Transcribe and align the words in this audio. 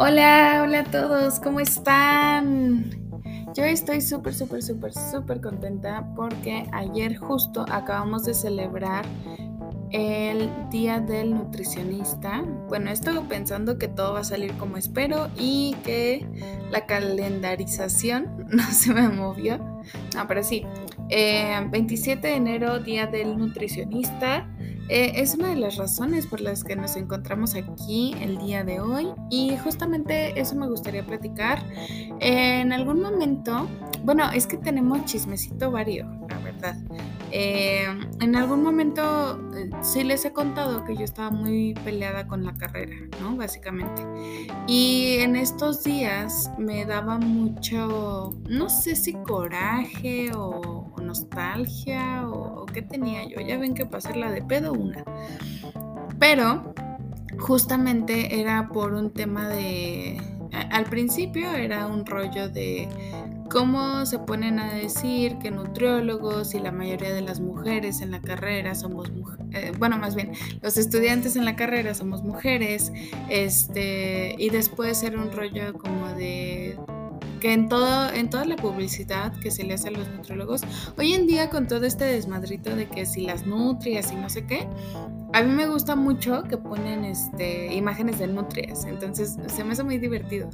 Hola, 0.00 0.60
hola 0.62 0.78
a 0.78 0.84
todos, 0.84 1.40
¿cómo 1.40 1.58
están? 1.58 2.88
Yo 3.56 3.64
estoy 3.64 4.00
súper, 4.00 4.32
súper, 4.32 4.62
súper, 4.62 4.92
súper 4.92 5.40
contenta 5.40 6.06
porque 6.14 6.68
ayer 6.70 7.16
justo 7.16 7.66
acabamos 7.68 8.24
de 8.24 8.32
celebrar 8.32 9.04
el 9.90 10.50
Día 10.70 11.00
del 11.00 11.34
Nutricionista. 11.34 12.44
Bueno, 12.68 12.90
estoy 12.90 13.18
pensando 13.28 13.76
que 13.76 13.88
todo 13.88 14.12
va 14.12 14.20
a 14.20 14.24
salir 14.24 14.52
como 14.52 14.76
espero 14.76 15.30
y 15.36 15.74
que 15.82 16.24
la 16.70 16.86
calendarización 16.86 18.46
no 18.50 18.70
se 18.70 18.94
me 18.94 19.08
movió. 19.08 19.58
No, 20.14 20.28
pero 20.28 20.44
sí, 20.44 20.64
27 21.08 22.12
eh, 22.12 22.30
de 22.30 22.36
enero, 22.36 22.78
Día 22.78 23.08
del 23.08 23.36
Nutricionista. 23.36 24.48
Eh, 24.88 25.12
es 25.16 25.34
una 25.34 25.48
de 25.48 25.56
las 25.56 25.76
razones 25.76 26.26
por 26.26 26.40
las 26.40 26.64
que 26.64 26.76
nos 26.76 26.96
encontramos 26.96 27.54
aquí 27.54 28.14
el 28.20 28.38
día 28.38 28.64
de 28.64 28.80
hoy 28.80 29.08
y 29.30 29.56
justamente 29.58 30.38
eso 30.40 30.54
me 30.54 30.68
gustaría 30.68 31.04
platicar. 31.04 31.62
en 32.20 32.72
algún 32.72 33.00
momento, 33.00 33.68
bueno, 34.02 34.30
es 34.32 34.46
que 34.46 34.56
tenemos 34.56 35.04
chismecito 35.04 35.70
vario, 35.70 36.06
la 36.28 36.38
verdad. 36.38 36.76
Eh, 37.30 37.86
en 38.20 38.36
algún 38.36 38.62
momento 38.62 39.38
eh, 39.54 39.70
sí 39.82 40.02
les 40.02 40.24
he 40.24 40.32
contado 40.32 40.84
que 40.84 40.96
yo 40.96 41.04
estaba 41.04 41.30
muy 41.30 41.74
peleada 41.84 42.26
con 42.26 42.44
la 42.44 42.54
carrera, 42.54 42.96
¿no? 43.20 43.36
Básicamente. 43.36 44.02
Y 44.66 45.18
en 45.18 45.36
estos 45.36 45.84
días 45.84 46.50
me 46.58 46.84
daba 46.86 47.18
mucho, 47.18 48.34
no 48.48 48.70
sé 48.70 48.96
si 48.96 49.12
coraje 49.12 50.30
o, 50.34 50.77
nostalgia 51.18 52.28
o, 52.28 52.66
qué 52.66 52.82
tenía 52.82 53.26
yo. 53.26 53.40
Ya 53.40 53.58
ven 53.58 53.74
que 53.74 53.86
pasar 53.86 54.16
la 54.16 54.30
de 54.30 54.42
pedo 54.42 54.72
una. 54.72 55.04
Pero 56.18 56.74
justamente 57.38 58.40
era 58.40 58.68
por 58.68 58.94
un 58.94 59.12
tema 59.12 59.48
de... 59.48 60.20
Al 60.70 60.84
principio 60.84 61.50
era 61.52 61.86
un 61.86 62.06
rollo 62.06 62.48
de 62.48 62.88
cómo 63.50 64.04
se 64.06 64.18
ponen 64.18 64.58
a 64.58 64.72
decir 64.72 65.38
que 65.38 65.50
nutriólogos 65.50 66.54
y 66.54 66.60
la 66.60 66.72
mayoría 66.72 67.12
de 67.12 67.22
las 67.22 67.40
mujeres 67.40 68.00
en 68.00 68.10
la 68.10 68.20
carrera 68.20 68.74
somos 68.74 69.10
eh, 69.52 69.72
bueno, 69.78 69.96
más 69.98 70.14
bien, 70.14 70.32
los 70.60 70.76
estudiantes 70.76 71.36
en 71.36 71.46
la 71.46 71.56
carrera 71.56 71.94
somos 71.94 72.22
mujeres, 72.22 72.92
este, 73.30 74.34
y 74.38 74.50
después 74.50 75.02
era 75.02 75.18
un 75.18 75.32
rollo 75.32 75.72
como 75.72 76.08
de 76.08 76.78
que 77.38 77.52
en 77.52 77.68
todo 77.68 78.12
en 78.12 78.30
toda 78.30 78.44
la 78.44 78.56
publicidad 78.56 79.32
que 79.40 79.50
se 79.50 79.64
le 79.64 79.74
hace 79.74 79.88
a 79.88 79.90
los 79.90 80.08
nutriólogos, 80.08 80.62
hoy 80.96 81.12
en 81.12 81.26
día 81.26 81.50
con 81.50 81.66
todo 81.66 81.84
este 81.84 82.04
desmadrito 82.04 82.74
de 82.74 82.88
que 82.88 83.06
si 83.06 83.22
las 83.22 83.46
nutrias 83.46 84.12
y 84.12 84.16
no 84.16 84.28
sé 84.28 84.46
qué, 84.46 84.66
a 85.32 85.42
mí 85.42 85.52
me 85.52 85.66
gusta 85.66 85.96
mucho 85.96 86.42
que 86.44 86.56
ponen 86.56 87.04
este 87.04 87.74
imágenes 87.74 88.18
de 88.18 88.26
nutrias, 88.28 88.84
entonces 88.84 89.36
se 89.46 89.64
me 89.64 89.72
hace 89.72 89.84
muy 89.84 89.98
divertido. 89.98 90.48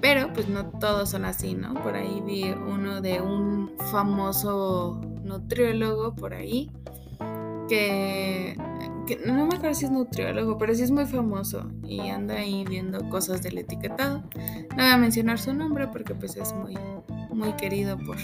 Pero 0.00 0.32
pues 0.32 0.48
no 0.48 0.66
todos 0.66 1.10
son 1.10 1.24
así, 1.24 1.54
¿no? 1.54 1.74
Por 1.74 1.94
ahí 1.94 2.20
vi 2.26 2.50
uno 2.50 3.00
de 3.00 3.20
un 3.20 3.70
famoso 3.92 5.00
nutriólogo 5.22 6.14
por 6.14 6.34
ahí 6.34 6.70
que, 7.72 9.18
no 9.24 9.46
me 9.46 9.54
acuerdo 9.54 9.74
si 9.74 9.86
es 9.86 9.90
nutriólogo, 9.90 10.58
pero 10.58 10.74
sí 10.74 10.82
es 10.82 10.90
muy 10.90 11.06
famoso 11.06 11.70
y 11.82 12.00
anda 12.08 12.34
ahí 12.34 12.64
viendo 12.68 13.08
cosas 13.08 13.42
del 13.42 13.58
etiquetado. 13.58 14.22
No 14.70 14.76
voy 14.76 14.92
a 14.92 14.96
mencionar 14.98 15.38
su 15.38 15.54
nombre 15.54 15.88
porque 15.88 16.14
pues 16.14 16.36
es 16.36 16.52
muy, 16.54 16.76
muy 17.30 17.54
querido 17.54 17.96
por, 17.98 18.16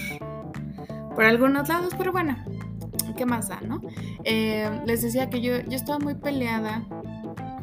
por 1.15 1.25
algunos 1.25 1.69
lados, 1.69 1.95
pero 1.97 2.13
bueno, 2.13 2.37
¿qué 3.17 3.25
más 3.25 3.49
da, 3.49 3.61
no? 3.63 3.81
Eh, 4.25 4.69
les 4.87 5.03
decía 5.03 5.31
que 5.31 5.41
yo, 5.41 5.61
yo 5.61 5.77
estaba 5.77 5.99
muy 5.99 6.15
peleada 6.15 6.87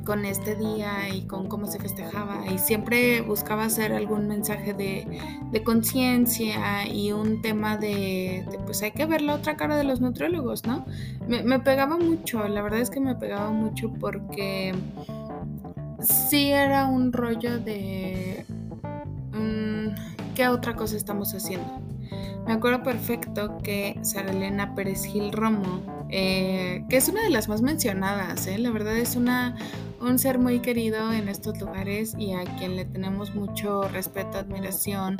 con 0.05 0.23
este 0.23 0.55
día 0.55 1.09
y 1.13 1.23
con 1.23 1.47
cómo 1.47 1.67
se 1.67 1.79
festejaba 1.79 2.45
y 2.47 2.57
siempre 2.57 3.21
buscaba 3.21 3.65
hacer 3.65 3.91
algún 3.91 4.27
mensaje 4.27 4.73
de, 4.73 5.19
conciencia 5.63 6.87
y 6.87 7.11
un 7.11 7.41
tema 7.41 7.77
de, 7.77 8.45
pues 8.65 8.83
hay 8.83 8.91
que 8.91 9.05
ver 9.05 9.21
la 9.21 9.35
otra 9.35 9.57
cara 9.57 9.75
de 9.75 9.83
los 9.83 9.99
nutriólogos, 9.99 10.65
¿no? 10.65 10.85
Me, 11.27 11.59
pegaba 11.59 11.97
mucho, 11.97 12.47
la 12.47 12.61
verdad 12.61 12.79
es 12.81 12.89
que 12.89 12.99
me 12.99 13.15
pegaba 13.15 13.49
mucho 13.51 13.91
porque 13.99 14.75
sí 15.99 16.51
era 16.51 16.85
un 16.85 17.11
rollo 17.11 17.59
de 17.59 18.45
mm, 19.33 20.33
qué 20.35 20.47
otra 20.47 20.75
cosa 20.75 20.95
estamos 20.95 21.33
haciendo. 21.33 21.81
Me 22.45 22.53
acuerdo 22.53 22.83
perfecto 22.83 23.57
que 23.63 23.97
Sara 24.03 24.31
Elena 24.31 24.75
Pérez 24.75 25.03
Gil 25.03 25.31
Romo, 25.31 25.81
eh, 26.09 26.85
que 26.89 26.97
es 26.97 27.09
una 27.09 27.23
de 27.23 27.31
las 27.31 27.49
más 27.49 27.63
mencionadas, 27.63 28.45
¿eh? 28.45 28.59
la 28.59 28.69
verdad 28.69 28.95
es 28.97 29.15
una, 29.15 29.55
un 30.05 30.19
ser 30.19 30.39
muy 30.39 30.59
querido 30.59 31.11
en 31.11 31.27
estos 31.29 31.59
lugares 31.59 32.15
y 32.17 32.33
a 32.33 32.43
quien 32.57 32.75
le 32.75 32.85
tenemos 32.85 33.33
mucho 33.35 33.83
respeto, 33.89 34.37
admiración 34.37 35.17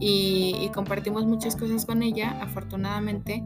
y, 0.00 0.70
compartimos 0.74 1.24
muchas 1.24 1.56
cosas 1.56 1.86
con 1.86 2.02
ella, 2.02 2.38
afortunadamente. 2.42 3.44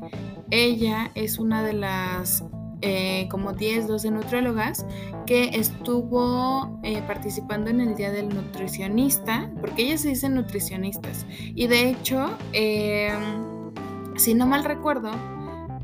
Ella 0.50 1.12
es 1.14 1.38
una 1.38 1.62
de 1.62 1.74
las 1.74 2.44
eh, 2.82 3.28
como 3.30 3.52
10, 3.52 3.86
12 3.86 4.10
nutriólogas 4.10 4.86
que 5.26 5.50
estuvo 5.52 6.80
eh, 6.82 7.02
participando 7.06 7.70
en 7.70 7.80
el 7.80 7.94
Día 7.94 8.10
del 8.10 8.28
Nutricionista, 8.30 9.50
porque 9.60 9.82
ellas 9.82 10.00
se 10.00 10.08
dicen 10.08 10.34
nutricionistas. 10.34 11.26
Y 11.28 11.66
de 11.66 11.90
hecho, 11.90 12.30
em, 12.52 13.70
si 14.16 14.34
no 14.34 14.46
mal 14.46 14.64
recuerdo, 14.64 15.10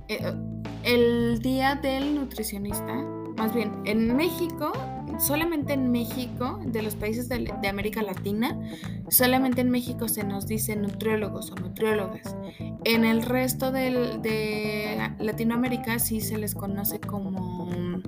eh, 0.09 0.33
el 0.83 1.39
Día 1.43 1.75
del 1.77 2.15
Nutricionista, 2.15 2.95
más 3.37 3.55
bien, 3.55 3.73
en 3.85 4.17
México 4.17 4.73
solamente 5.19 5.73
en 5.73 5.91
México, 5.91 6.61
de 6.65 6.83
los 6.83 6.95
países 6.95 7.29
de, 7.29 7.53
América 7.69 8.03
Latina, 8.03 8.59
solamente 9.09 9.61
en 9.61 9.71
México 9.71 10.09
se 10.09 10.25
nos 10.25 10.47
dice 10.47 10.77
nutriólogos 10.77 11.51
o 11.51 11.55
nutriólogas. 11.57 12.37
En 12.85 13.05
el 13.05 13.23
resto 13.23 13.73
de 13.73 15.11
Latinoamérica 15.19 15.99
sí 15.99 16.21
se 16.21 16.39
les 16.39 16.55
conoce 16.55 17.01
como, 17.01 18.01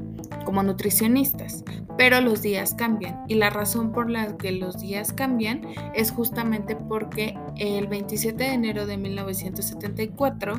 como 0.48 0.62
nutricionistas, 0.62 1.62
pero 1.98 2.22
los 2.22 2.40
días 2.40 2.72
cambian. 2.72 3.22
Y 3.28 3.34
la 3.34 3.50
razón 3.50 3.92
por 3.92 4.08
la 4.08 4.38
que 4.38 4.50
los 4.50 4.80
días 4.80 5.12
cambian 5.12 5.60
es 5.94 6.10
justamente 6.10 6.74
porque 6.74 7.36
el 7.56 7.86
27 7.86 8.44
de 8.44 8.54
enero 8.54 8.86
de 8.86 8.96
1974 8.96 10.58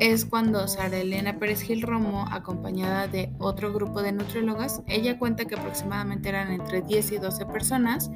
es 0.00 0.24
cuando 0.24 0.66
Sara 0.66 0.98
Elena 0.98 1.38
Pérez 1.38 1.60
Gil 1.60 1.82
Romo, 1.82 2.26
acompañada 2.32 3.06
de 3.06 3.30
otro 3.38 3.72
grupo 3.72 4.02
de 4.02 4.10
nutriólogas, 4.10 4.82
ella 4.88 5.20
cuenta 5.20 5.44
que 5.44 5.54
aproximadamente 5.54 6.30
eran 6.30 6.50
entre 6.50 6.82
10 6.82 7.12
y 7.12 7.18
12 7.18 7.46
personas, 7.46 8.10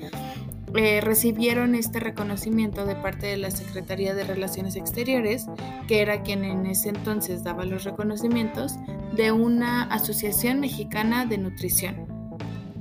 eh, 0.75 1.00
recibieron 1.00 1.75
este 1.75 2.00
reconocimiento 2.00 2.87
de 2.87 2.94
parte 2.97 3.27
de 3.27 3.37
la 3.37 3.50
Secretaría 3.50 4.15
de 4.15 4.25
Relaciones 4.25 4.77
Exteriores, 4.77 5.47
que 5.87 6.00
era 6.00 6.22
quien 6.22 6.44
en 6.44 6.66
ese 6.66 6.88
entonces 6.88 7.44
daba 7.44 7.65
los 7.65 7.84
reconocimientos, 7.84 8.77
de 9.15 9.32
una 9.32 9.82
Asociación 9.84 10.61
Mexicana 10.61 11.27
de 11.27 11.38
Nutrición, 11.38 12.06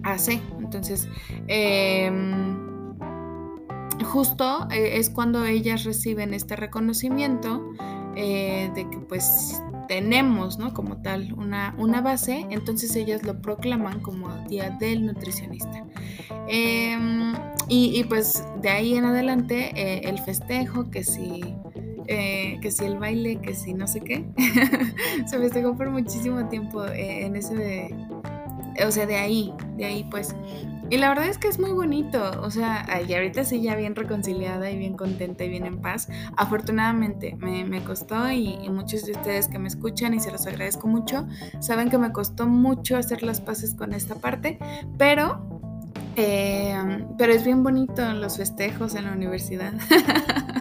AC. 0.04 0.42
Entonces, 0.60 1.10
em, 1.48 2.72
justo 4.06 4.68
eh, 4.72 4.98
es 4.98 5.10
cuando 5.10 5.46
ellas 5.46 5.84
reciben 5.84 6.34
este 6.34 6.56
reconocimiento 6.56 7.62
eh, 8.24 8.70
de 8.76 8.88
que 8.88 9.00
pues 9.00 9.60
tenemos, 9.88 10.60
¿no? 10.60 10.76
Como 10.76 11.02
tal, 11.02 11.34
una, 11.34 11.74
una 11.80 12.02
base, 12.02 12.46
entonces 12.52 12.96
ellas 12.96 13.24
lo 13.24 13.42
proclaman 13.42 14.00
como 14.02 14.30
Día 14.48 14.78
del 14.80 15.08
Nutricionista. 15.08 15.88
Em, 16.48 17.34
y, 17.68 18.04
pues 18.04 18.44
de 18.62 18.70
ahí 18.70 18.94
en 18.94 19.06
adelante 19.06 19.72
eh, 19.76 20.02
el 20.08 20.20
festejo, 20.20 20.92
que 20.92 21.04
si, 21.04 21.56
eh, 22.06 22.60
que 22.62 22.70
si 22.70 22.86
el 22.86 23.00
baile, 23.00 23.38
que 23.38 23.56
si 23.56 23.74
no 23.74 23.88
sé 23.88 24.02
qué, 24.02 24.24
se 25.26 25.40
festejó 25.40 25.76
por 25.76 25.90
muchísimo 25.90 26.48
tiempo 26.48 26.86
en 26.86 27.36
ese, 27.36 27.96
o 28.86 28.92
sea, 28.92 29.08
de 29.08 29.16
ahí, 29.16 29.52
de 29.78 29.86
ahí 29.86 30.08
pues. 30.12 30.36
Y 30.92 30.98
la 30.98 31.08
verdad 31.08 31.28
es 31.28 31.38
que 31.38 31.48
es 31.48 31.58
muy 31.58 31.72
bonito, 31.72 32.42
o 32.42 32.52
sea, 32.52 32.86
y 33.08 33.14
ahorita 33.14 33.46
sí 33.46 33.62
ya 33.62 33.78
bien 33.78 33.96
reconciliada 33.96 34.70
y 34.70 34.78
bien 34.78 34.98
contenta 34.98 35.46
y 35.46 35.50
bien 35.50 35.66
en 35.66 35.80
paz. 35.80 36.10
Afortunadamente 36.36 37.38
me, 37.38 37.82
costó 37.82 38.30
y, 38.30 38.58
muchos 38.70 39.06
de 39.06 39.14
ustedes 39.14 39.48
que 39.48 39.58
me 39.58 39.70
escuchan 39.70 40.14
y 40.14 40.20
se 40.20 40.32
los 40.32 40.46
agradezco 40.48 40.90
mucho, 40.90 41.30
saben 41.62 41.90
que 41.90 41.98
me 41.98 42.12
costó 42.12 42.46
mucho 42.46 42.98
hacer 42.98 43.24
las 43.24 43.40
paces 43.40 43.74
con 43.74 43.94
esta 43.94 44.16
parte, 44.16 44.60
pero, 44.98 45.64
eh, 46.18 47.06
pero 47.18 47.32
es 47.32 47.46
bien 47.46 47.64
bonito 47.64 48.12
los 48.12 48.36
festejos 48.36 48.94
en 48.96 49.06
la 49.06 49.14
universidad. 49.14 49.72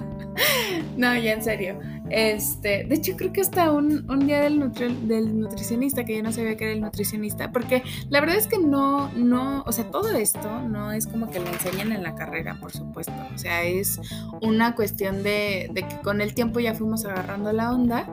no, 1.01 1.17
ya 1.17 1.33
en 1.33 1.43
serio. 1.43 1.79
Este, 2.11 2.85
de 2.85 2.95
hecho, 2.95 3.17
creo 3.17 3.33
que 3.33 3.41
hasta 3.41 3.73
un, 3.73 4.05
día 4.27 4.41
del, 4.43 4.71
del 5.09 5.41
nutricionista, 5.41 6.05
que 6.05 6.17
yo 6.17 6.23
no 6.23 6.31
sabía 6.31 6.57
que 6.57 6.65
era 6.65 6.73
el 6.75 6.81
nutricionista, 6.83 7.51
porque 7.53 7.83
la 8.11 8.21
verdad 8.21 8.37
es 8.37 8.47
que 8.47 8.59
no, 8.59 9.11
no, 9.15 9.63
o 9.67 9.73
sea, 9.73 9.91
todo 9.91 10.11
esto 10.13 10.61
no 10.63 10.93
es 10.93 11.07
como 11.07 11.31
que 11.31 11.41
lo 11.41 11.47
enseñan 11.47 11.93
en 11.93 12.03
la 12.03 12.15
carrera, 12.15 12.59
por 12.61 12.71
supuesto. 12.71 13.13
O 13.35 13.39
sea, 13.39 13.63
es 13.65 13.99
una 14.43 14.75
cuestión 14.75 15.23
de, 15.23 15.71
de 15.73 15.83
que 15.89 16.01
con 16.03 16.21
el 16.21 16.35
tiempo 16.35 16.61
ya 16.61 16.75
fuimos 16.75 17.07
agarrando 17.07 17.53
la 17.53 17.73
onda 17.73 18.07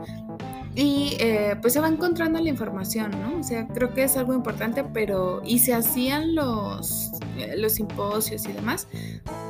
y 0.78 1.18
eh, 1.20 1.56
pues 1.60 1.74
se 1.74 1.80
va 1.80 1.88
encontrando 1.88 2.40
la 2.40 2.50
información, 2.50 3.10
¿no? 3.10 3.40
O 3.40 3.44
sea, 3.44 3.68
creo 3.68 3.96
que 3.96 4.04
es 4.04 4.16
algo 4.16 4.36
importante, 4.36 4.84
pero 4.84 5.42
y 5.44 5.58
se 5.58 5.74
hacían 5.74 6.36
los, 6.36 7.12
eh, 7.36 7.56
los 7.58 7.74
simposios 7.74 8.46
y 8.46 8.54
demás. 8.54 8.88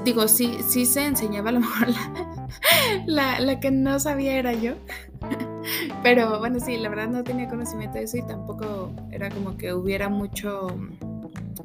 Digo, 0.06 0.30
sí, 0.30 0.57
sí 0.69 0.86
se 0.86 1.06
enseñaba 1.06 1.50
a 1.50 1.51
lo 1.51 1.60
mejor 1.60 1.89
la, 1.89 2.37
la, 3.05 3.59
que 3.59 3.71
no 3.71 3.99
sabía 3.99 4.38
era 4.38 4.53
yo. 4.53 4.73
Pero 6.03 6.39
bueno, 6.39 6.59
sí, 6.59 6.77
la 6.77 6.89
verdad 6.89 7.09
no 7.09 7.23
tenía 7.23 7.47
conocimiento 7.47 7.97
de 7.97 8.05
eso 8.05 8.17
y 8.17 8.25
tampoco 8.25 8.94
era 9.11 9.29
como 9.29 9.57
que 9.57 9.73
hubiera 9.73 10.09
mucho 10.09 10.67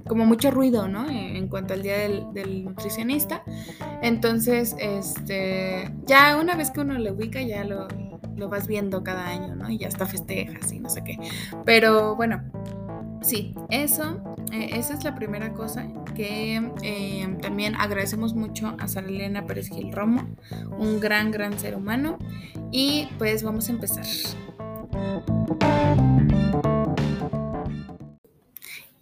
como 0.09 0.27
mucho 0.27 0.51
ruido, 0.51 0.89
¿no? 0.89 1.09
En, 1.09 1.47
cuanto 1.49 1.75
al 1.75 1.83
día 1.83 1.97
del, 1.99 2.25
del, 2.35 2.65
nutricionista. 2.65 3.45
Entonces, 4.03 4.75
este, 4.79 5.91
ya 6.07 6.37
una 6.39 6.57
vez 6.57 6.71
que 6.71 6.81
uno 6.81 6.99
lo 6.99 7.13
ubica, 7.13 7.41
ya 7.41 7.63
lo, 7.65 7.87
lo 8.37 8.49
vas 8.49 8.67
viendo 8.67 9.03
cada 9.05 9.29
año, 9.29 9.55
¿no? 9.55 9.71
Y 9.71 9.79
ya 9.79 9.89
está 9.89 10.07
festejas 10.07 10.73
y 10.73 10.81
no 10.81 10.89
sé 10.89 11.05
qué. 11.05 11.19
Pero 11.65 12.17
bueno, 12.17 12.43
sí, 13.23 13.55
eso, 13.71 14.21
eh, 14.53 14.71
esa 14.73 14.95
es 14.95 15.05
la 15.05 15.15
primera 15.15 15.53
cosa 15.53 15.87
que 16.15 16.73
eh, 16.83 17.39
también 17.41 17.75
agradecemos 17.75 18.35
mucho 18.35 18.75
a 18.79 18.89
Sara 18.89 19.09
Elena 19.09 19.47
Pérez 19.47 19.69
Gil 19.69 19.93
Romo, 19.93 20.37
un 20.79 21.01
gran, 21.01 21.31
gran 21.31 21.59
ser 21.59 21.77
humano. 21.77 22.19
Y 22.71 23.09
pues 23.19 23.43
vamos 23.43 23.69
a 23.69 23.73
empezar. 23.73 24.05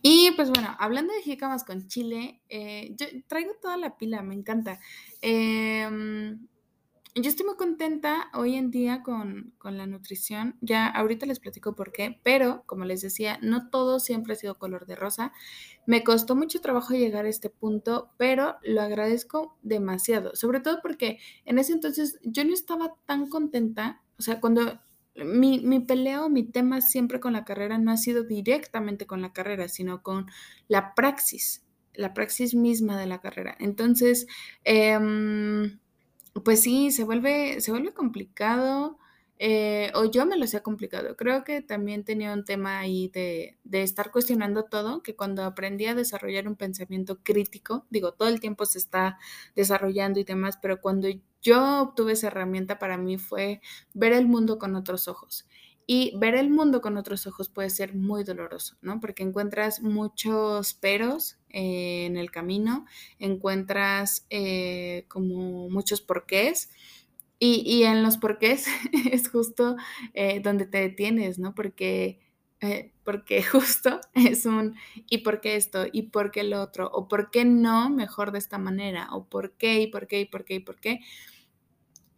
Y 0.03 0.31
pues 0.37 0.51
bueno, 0.51 0.75
hablando 0.79 1.13
de 1.13 1.23
jícamas 1.23 1.65
con 1.65 1.87
chile, 1.87 2.41
eh, 2.49 2.95
yo 2.97 3.07
traigo 3.27 3.53
toda 3.61 3.77
la 3.77 3.97
pila, 3.97 4.23
me 4.23 4.35
encanta. 4.35 4.81
Eh, 5.21 6.37
yo 7.15 7.29
estoy 7.29 7.47
muy 7.47 7.57
contenta 7.57 8.31
hoy 8.35 8.55
en 8.55 8.71
día 8.71 9.03
con, 9.03 9.53
la 9.65 9.87
nutrición. 9.87 10.57
Ya 10.61 10.87
ahorita 10.87 11.27
les 11.27 11.41
platico 11.41 11.75
por 11.75 11.93
qué, 11.93 12.21
pero 12.23 12.63
como 12.67 12.85
les 12.85 13.01
decía, 13.01 13.39
no 13.43 13.69
todo 13.69 14.01
siempre 14.01 14.35
ha 14.35 14.37
sido 14.37 14.59
color 14.59 14.87
de 14.87 14.97
rosa. 14.97 15.33
Me 15.87 16.05
costó 16.05 16.37
mucho 16.37 16.61
trabajo 16.61 16.95
llegar 16.95 17.25
a 17.25 17.29
este 17.29 17.51
punto, 17.51 18.11
pero 18.17 18.57
lo 18.63 18.81
agradezco 18.83 19.57
demasiado. 19.63 20.35
Sobre 20.37 20.61
todo 20.61 20.81
porque 20.83 21.19
en 21.45 21.59
ese 21.59 21.73
entonces 21.73 22.19
yo 22.23 22.45
no 22.45 22.55
estaba 22.55 22.95
tan 23.07 23.29
contenta. 23.29 24.03
O 24.19 24.23
sea, 24.23 24.41
cuando 24.41 24.81
mi, 25.17 25.61
mi 25.61 25.81
pelea 25.81 26.25
o 26.25 26.29
mi 26.29 26.45
tema 26.45 26.81
siempre 26.81 27.19
con 27.19 27.33
la 27.33 27.45
carrera 27.45 27.79
no 27.79 27.91
ha 27.91 27.97
sido 27.97 28.23
directamente 28.23 29.07
con 29.07 29.21
la 29.21 29.33
carrera, 29.33 29.69
sino 29.69 30.03
con 30.03 30.27
la 30.69 30.95
praxis, 30.95 31.67
la 31.95 32.15
praxis 32.15 32.55
misma 32.55 32.99
de 32.99 33.07
la 33.07 33.21
carrera. 33.21 33.57
Entonces, 33.59 34.27
eh, 34.65 34.99
pues 36.45 36.63
sí, 36.63 36.91
se 36.91 37.05
vuelve, 37.05 37.61
se 37.61 37.71
vuelve 37.71 37.93
complicado, 37.93 38.99
eh, 39.39 39.91
o 39.95 40.05
yo 40.05 40.27
me 40.27 40.37
lo 40.37 40.45
hacía 40.45 40.63
complicado. 40.63 41.17
Creo 41.17 41.45
que 41.45 41.63
también 41.63 42.05
tenía 42.05 42.33
un 42.35 42.45
tema 42.45 42.79
ahí 42.79 43.09
de, 43.09 43.59
de, 43.65 43.83
estar 43.83 44.11
cuestionando 44.11 44.65
todo, 44.65 45.03
que 45.03 45.17
cuando 45.17 45.45
aprendí 45.45 45.87
a 45.87 45.95
desarrollar 45.95 46.47
un 46.47 46.57
pensamiento 46.57 47.21
crítico, 47.23 47.87
digo, 47.91 48.13
todo 48.13 48.29
el 48.29 48.41
tiempo 48.41 48.67
se 48.67 48.79
está 48.79 49.19
desarrollando 49.57 50.21
y 50.21 50.25
demás, 50.25 50.59
pero 50.61 50.81
cuando 50.81 51.09
yo 51.43 51.83
obtuve 51.83 52.13
esa 52.13 52.27
herramienta 52.29 52.79
para 52.79 52.99
mí 52.99 53.17
fue 53.19 53.61
ver 53.95 54.13
el 54.13 54.27
mundo 54.27 54.59
con 54.59 54.75
otros 54.77 55.09
ojos. 55.09 55.47
Y 55.93 56.13
ver 56.17 56.37
el 56.37 56.51
mundo 56.51 56.81
con 56.81 56.97
otros 56.97 57.27
ojos 57.27 57.49
puede 57.49 57.69
ser 57.69 57.97
muy 57.97 58.23
doloroso, 58.23 58.77
¿no? 58.81 59.01
Porque 59.01 59.25
encuentras 59.25 59.83
muchos 59.83 60.73
peros 60.75 61.37
eh, 61.49 62.05
en 62.07 62.17
el 62.17 62.31
camino, 62.31 62.87
encuentras 63.19 64.25
eh, 64.31 65.05
como 65.09 65.69
muchos 65.69 66.01
porqués. 66.01 66.71
Y, 67.41 67.65
y, 67.67 67.83
en 67.83 68.05
los 68.05 68.19
porqués 68.19 68.69
es 69.11 69.29
justo 69.31 69.75
eh, 70.15 70.39
donde 70.39 70.67
te 70.67 70.79
detienes, 70.79 71.41
¿no? 71.41 71.57
Porque, 71.57 72.21
porque 73.03 73.43
justo 73.43 74.01
es 74.15 74.47
un 74.47 74.77
¿y 75.09 75.19
por 75.19 75.41
qué 75.41 75.57
esto? 75.57 75.87
¿y 75.91 76.03
por 76.03 76.31
qué 76.31 76.45
lo 76.45 76.63
otro? 76.63 76.89
¿o 76.93 77.09
por 77.09 77.33
qué 77.33 77.45
no 77.45 77.91
mejor 77.91 78.31
de 78.31 78.39
esta 78.39 78.59
manera? 78.59 79.09
¿o 79.11 79.25
por 79.25 79.55
qué? 79.57 79.81
¿y 79.81 79.89
por 79.89 80.07
qué? 80.07 80.21
¿y 80.21 80.25
por 80.27 80.45
qué? 80.45 80.55
¿y 80.55 80.61
por 80.61 80.79
qué? 80.79 81.01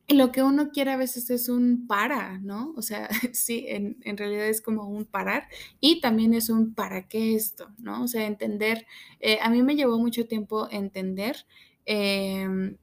Lo 0.08 0.32
que 0.32 0.42
uno 0.42 0.70
quiere 0.70 0.92
a 0.92 0.96
veces 0.96 1.30
es 1.30 1.48
un 1.48 1.86
para, 1.86 2.38
¿no? 2.38 2.72
O 2.76 2.82
sea, 2.82 3.08
sí, 3.32 3.66
en, 3.68 4.16
realidad 4.16 4.46
es 4.46 4.60
como 4.60 4.88
un 4.88 5.04
parar 5.04 5.48
y 5.80 6.00
también 6.00 6.34
es 6.34 6.50
un 6.50 6.74
para 6.74 7.08
qué 7.08 7.34
esto, 7.34 7.70
¿no? 7.78 8.02
O 8.02 8.08
sea, 8.08 8.26
entender, 8.26 8.86
eh, 9.20 9.38
a 9.42 9.50
mí 9.50 9.62
me 9.62 9.76
llevó 9.76 9.98
mucho 9.98 10.26
tiempo 10.26 10.68
entender 10.70 11.46
em, 11.86 12.76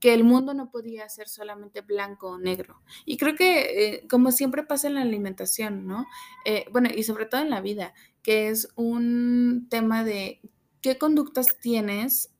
que 0.00 0.12
el 0.12 0.24
mundo 0.24 0.54
no 0.54 0.70
podía 0.70 1.08
ser 1.08 1.28
solamente 1.28 1.80
blanco 1.80 2.28
o 2.32 2.38
negro. 2.38 2.82
Y 3.06 3.16
creo 3.16 3.34
que, 3.34 3.94
eh, 3.94 4.06
como 4.08 4.30
siempre 4.30 4.62
pasa 4.62 4.88
en 4.88 4.94
la 4.94 5.02
alimentación, 5.02 5.86
¿no? 5.86 6.06
Eh, 6.44 6.66
bueno, 6.70 6.90
y 6.94 7.02
sobre 7.02 7.26
todo 7.26 7.40
en 7.40 7.50
la 7.50 7.60
vida, 7.60 7.94
que 8.22 8.48
es 8.48 8.68
un 8.76 9.66
tema 9.70 10.04
de 10.04 10.40
qué 10.82 10.98
conductas 10.98 11.58
tienes 11.60 12.30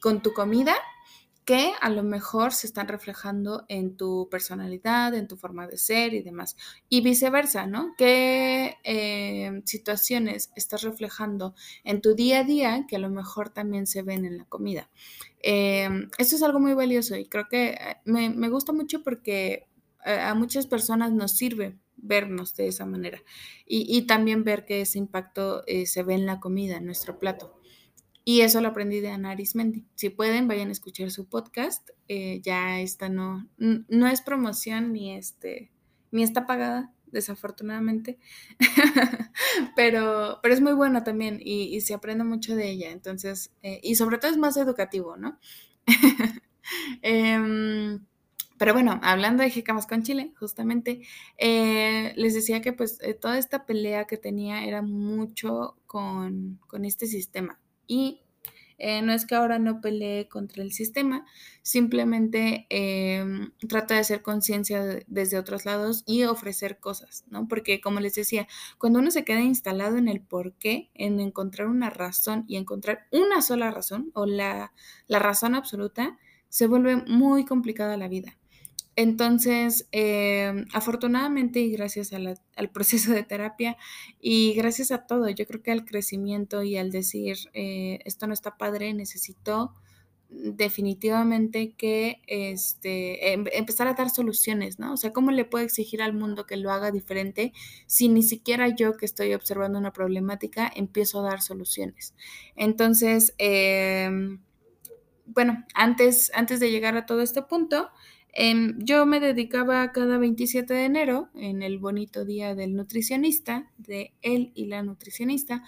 con 0.00 0.22
tu 0.22 0.32
comida 0.32 0.74
que 1.44 1.72
a 1.80 1.88
lo 1.90 2.02
mejor 2.02 2.52
se 2.52 2.66
están 2.66 2.88
reflejando 2.88 3.64
en 3.68 3.96
tu 3.96 4.28
personalidad, 4.30 5.14
en 5.14 5.26
tu 5.26 5.36
forma 5.36 5.66
de 5.66 5.78
ser 5.78 6.14
y 6.14 6.22
demás. 6.22 6.56
Y 6.88 7.00
viceversa, 7.00 7.66
¿no? 7.66 7.94
¿Qué 7.96 8.76
eh, 8.84 9.62
situaciones 9.64 10.52
estás 10.54 10.82
reflejando 10.82 11.54
en 11.84 12.00
tu 12.00 12.14
día 12.14 12.40
a 12.40 12.44
día 12.44 12.86
que 12.88 12.96
a 12.96 13.00
lo 13.00 13.10
mejor 13.10 13.50
también 13.50 13.86
se 13.86 14.02
ven 14.02 14.24
en 14.24 14.38
la 14.38 14.44
comida? 14.44 14.90
Eh, 15.42 15.88
eso 16.18 16.36
es 16.36 16.42
algo 16.42 16.60
muy 16.60 16.74
valioso 16.74 17.16
y 17.16 17.26
creo 17.26 17.48
que 17.48 17.70
eh, 17.70 17.96
me, 18.04 18.48
gusta 18.48 18.72
mucho 18.72 19.02
porque 19.02 19.66
a 20.04 20.34
muchas 20.34 20.66
personas 20.66 21.12
nos 21.12 21.36
sirve 21.36 21.76
vernos 21.96 22.54
de 22.56 22.68
esa 22.68 22.86
manera 22.86 23.22
y, 23.66 23.84
y 23.94 24.02
también 24.02 24.44
ver 24.44 24.64
que 24.64 24.80
ese 24.80 24.98
impacto 24.98 25.62
se 25.84 26.02
ve 26.02 26.14
en 26.14 26.24
la 26.24 26.40
comida, 26.40 26.78
en 26.78 26.86
nuestro 26.86 27.18
plato. 27.18 27.59
Y 28.30 28.42
eso 28.42 28.60
lo 28.60 28.68
aprendí 28.68 29.00
de 29.00 29.10
Ana 29.10 29.32
Arismendi. 29.32 29.84
Si 29.96 30.08
pueden, 30.08 30.46
vayan 30.46 30.68
a 30.68 30.70
escuchar 30.70 31.10
su 31.10 31.28
podcast. 31.28 31.90
Eh, 32.06 32.40
ya 32.44 32.78
esta 32.78 33.08
no, 33.08 33.48
no 33.56 34.06
es 34.06 34.20
promoción 34.22 34.92
ni 34.92 35.16
este, 35.16 35.72
ni 36.12 36.22
está 36.22 36.46
pagada, 36.46 36.92
desafortunadamente. 37.06 38.20
pero, 39.74 40.38
pero 40.44 40.54
es 40.54 40.60
muy 40.60 40.74
bueno 40.74 41.02
también 41.02 41.40
y, 41.42 41.80
se 41.80 41.92
aprende 41.92 42.22
mucho 42.22 42.54
de 42.54 42.70
ella. 42.70 42.92
Entonces, 42.92 43.50
eh, 43.62 43.80
y 43.82 43.96
sobre 43.96 44.18
todo 44.18 44.30
es 44.30 44.36
más 44.36 44.56
educativo, 44.56 45.16
¿no? 45.16 45.36
Em, 47.02 48.06
pero 48.58 48.74
bueno, 48.74 49.00
hablando 49.02 49.42
de 49.42 49.50
Jicamas 49.50 49.88
con 49.88 50.04
Chile, 50.04 50.32
justamente, 50.38 51.02
eh, 51.36 52.12
les 52.14 52.34
decía 52.34 52.60
que 52.60 52.72
pues 52.72 53.00
toda 53.20 53.38
esta 53.38 53.66
pelea 53.66 54.04
que 54.04 54.18
tenía 54.18 54.62
era 54.64 54.82
mucho 54.82 55.76
con, 55.86 56.60
con 56.68 56.84
este 56.84 57.08
sistema, 57.08 57.58
y 57.90 58.22
eh, 58.78 59.02
no 59.02 59.12
es 59.12 59.26
que 59.26 59.34
ahora 59.34 59.58
no 59.58 59.80
pelee 59.80 60.28
contra 60.28 60.62
el 60.62 60.72
sistema, 60.72 61.26
simplemente 61.62 62.66
em, 62.70 63.52
trata 63.68 63.94
de 63.94 64.00
hacer 64.00 64.22
conciencia 64.22 64.82
desde 65.08 65.38
otros 65.38 65.66
lados 65.66 66.04
y 66.06 66.22
ofrecer 66.22 66.78
cosas, 66.78 67.24
¿no? 67.28 67.48
Porque 67.48 67.80
como 67.80 67.98
les 68.00 68.14
decía, 68.14 68.46
cuando 68.78 69.00
uno 69.00 69.10
se 69.10 69.24
queda 69.24 69.40
instalado 69.40 69.98
en 69.98 70.08
el 70.08 70.20
por 70.22 70.54
qué, 70.54 70.90
en 70.94 71.18
encontrar 71.20 71.66
una 71.66 71.90
razón 71.90 72.44
y 72.46 72.56
encontrar 72.56 73.06
una 73.10 73.42
sola 73.42 73.72
razón 73.72 74.12
o 74.14 74.24
la, 74.24 74.72
la 75.08 75.18
razón 75.18 75.56
absoluta, 75.56 76.16
se 76.48 76.66
vuelve 76.68 76.96
muy 76.96 77.44
complicada 77.44 77.96
la 77.96 78.08
vida. 78.08 78.39
Entonces, 78.96 79.88
em, 79.92 80.66
afortunadamente 80.72 81.60
y 81.60 81.72
gracias 81.72 82.12
al 82.12 82.70
proceso 82.72 83.12
de 83.12 83.22
terapia 83.22 83.76
y 84.20 84.54
gracias 84.54 84.90
a 84.90 85.06
todo, 85.06 85.28
yo 85.30 85.46
creo 85.46 85.62
que 85.62 85.70
al 85.70 85.84
crecimiento 85.84 86.62
y 86.62 86.76
al 86.76 86.90
decir, 86.90 87.36
eh, 87.54 88.00
esto 88.04 88.26
no 88.26 88.34
está 88.34 88.56
padre, 88.56 88.92
necesito 88.94 89.74
definitivamente 90.30 91.74
que 91.74 92.22
este, 92.26 93.32
em, 93.32 93.44
empezar 93.52 93.88
a 93.88 93.94
dar 93.94 94.10
soluciones, 94.10 94.78
¿no? 94.78 94.92
O 94.92 94.96
sea, 94.96 95.12
¿cómo 95.12 95.32
le 95.32 95.44
puedo 95.44 95.64
exigir 95.64 96.02
al 96.02 96.12
mundo 96.12 96.46
que 96.46 96.56
lo 96.56 96.70
haga 96.70 96.92
diferente 96.92 97.52
si 97.86 98.08
ni 98.08 98.22
siquiera 98.22 98.68
yo 98.68 98.96
que 98.96 99.06
estoy 99.06 99.34
observando 99.34 99.78
una 99.78 99.92
problemática 99.92 100.70
empiezo 100.74 101.20
a 101.20 101.30
dar 101.30 101.42
soluciones? 101.42 102.14
Entonces, 102.54 103.34
em, 103.38 104.40
bueno, 105.26 105.64
antes, 105.74 106.30
antes 106.34 106.60
de 106.60 106.70
llegar 106.70 106.96
a 106.96 107.06
todo 107.06 107.22
este 107.22 107.42
punto, 107.42 107.90
Em, 108.32 108.78
yo 108.78 109.06
me 109.06 109.20
dedicaba 109.20 109.90
cada 109.92 110.18
27 110.18 110.72
de 110.72 110.84
enero, 110.84 111.30
en 111.34 111.62
el 111.62 111.78
bonito 111.78 112.24
día 112.24 112.54
del 112.54 112.74
nutricionista, 112.74 113.70
de 113.76 114.12
él 114.22 114.52
y 114.54 114.66
la 114.66 114.82
nutricionista, 114.82 115.62